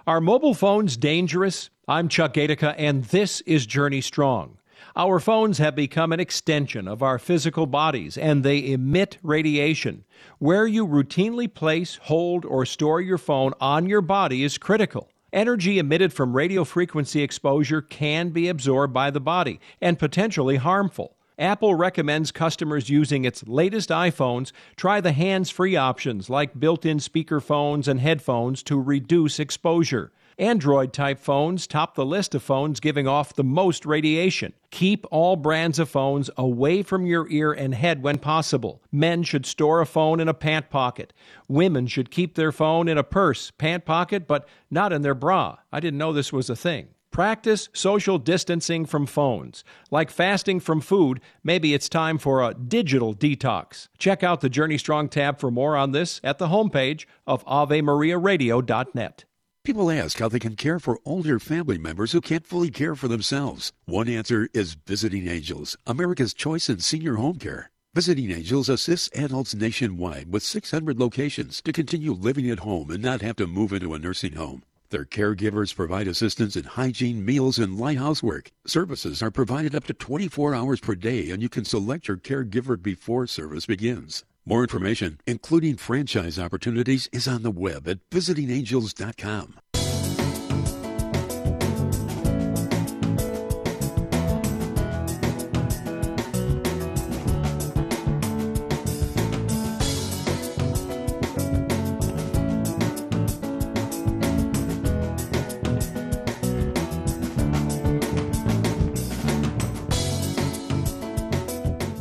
[0.08, 1.72] Are mobile phones dangerous?
[1.88, 4.60] I'm Chuck Gatica, and this is Journey Strong.
[4.96, 10.06] Our phones have become an extension of our physical bodies, and they emit radiation.
[10.38, 15.10] Where you routinely place, hold, or store your phone on your body is critical.
[15.34, 21.15] Energy emitted from radio frequency exposure can be absorbed by the body and potentially harmful.
[21.38, 26.98] Apple recommends customers using its latest iPhones try the hands free options like built in
[26.98, 30.14] speakerphones and headphones to reduce exposure.
[30.38, 34.54] Android type phones top the list of phones giving off the most radiation.
[34.70, 38.82] Keep all brands of phones away from your ear and head when possible.
[38.92, 41.14] Men should store a phone in a pant pocket.
[41.48, 45.58] Women should keep their phone in a purse, pant pocket, but not in their bra.
[45.72, 46.90] I didn't know this was a thing.
[47.16, 49.64] Practice social distancing from phones.
[49.90, 53.88] Like fasting from food, maybe it's time for a digital detox.
[53.98, 59.24] Check out the Journey Strong tab for more on this at the homepage of AveMariaRadio.net.
[59.64, 63.08] People ask how they can care for older family members who can't fully care for
[63.08, 63.72] themselves.
[63.86, 67.72] One answer is Visiting Angels, America's choice in senior home care.
[67.94, 73.22] Visiting Angels assists adults nationwide with 600 locations to continue living at home and not
[73.22, 74.64] have to move into a nursing home.
[74.90, 78.52] Their caregivers provide assistance in hygiene, meals, and light housework.
[78.66, 82.82] Services are provided up to 24 hours per day, and you can select your caregiver
[82.82, 84.24] before service begins.
[84.46, 89.60] More information, including franchise opportunities, is on the web at visitingangels.com.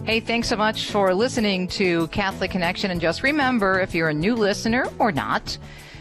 [0.05, 2.91] Hey, thanks so much for listening to Catholic Connection.
[2.91, 5.57] And just remember, if you're a new listener or not,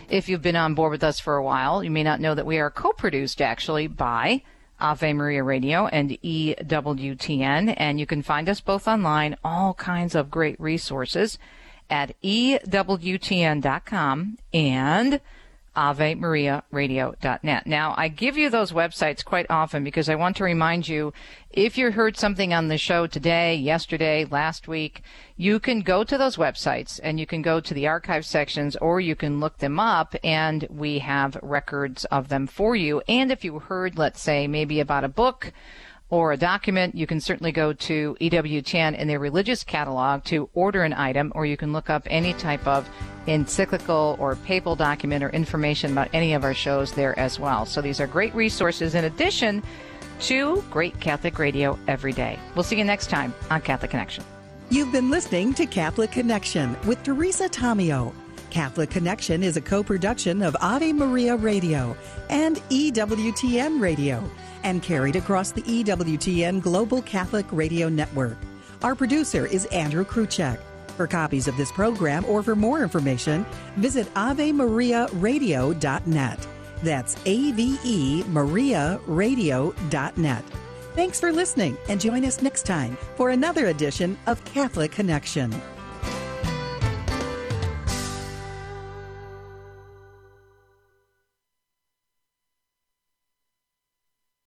[0.10, 2.45] if you've been on board with us for a while, you may not know that
[2.45, 4.43] we are co-produced actually by
[4.78, 7.76] Ave Maria Radio and EWTN.
[7.78, 11.39] And you can find us both online, all kinds of great resources
[11.89, 12.78] at EWTN.com
[14.54, 15.22] and
[15.76, 17.67] AveMariaRadio.net.
[17.67, 21.13] Now, I give you those websites quite often because I want to remind you
[21.49, 25.01] if you heard something on the show today, yesterday, last week,
[25.36, 28.99] you can go to those websites and you can go to the archive sections or
[28.99, 33.01] you can look them up and we have records of them for you.
[33.07, 35.53] And if you heard, let's say, maybe about a book,
[36.10, 40.84] or a document, you can certainly go to EWTN in their religious catalog to order
[40.84, 42.88] an item, or you can look up any type of
[43.28, 47.66] encyclical or papal document or information about any of our shows there as well.
[47.66, 49.64] So these are great resources in addition
[50.22, 52.38] to great Catholic radio every day.
[52.56, 54.24] We'll see you next time on Catholic Connection.
[54.70, 58.14] You've been listening to Catholic Connection with Teresa Tomeo.
[58.49, 61.97] Catholic Connection is a co production of Ave Maria Radio
[62.30, 64.24] and EWTN Radio
[64.64, 68.38] and carried across the EWTN Global Catholic Radio Network.
[68.82, 70.59] Our producer is Andrew Kruchek.
[70.97, 73.45] For copies of this program or for more information,
[73.78, 76.47] visit AveMariaRadio.net.
[76.84, 80.43] That's A-V-E Maria Radio.net.
[80.95, 85.51] Thanks for listening and join us next time for another edition of Catholic Connection.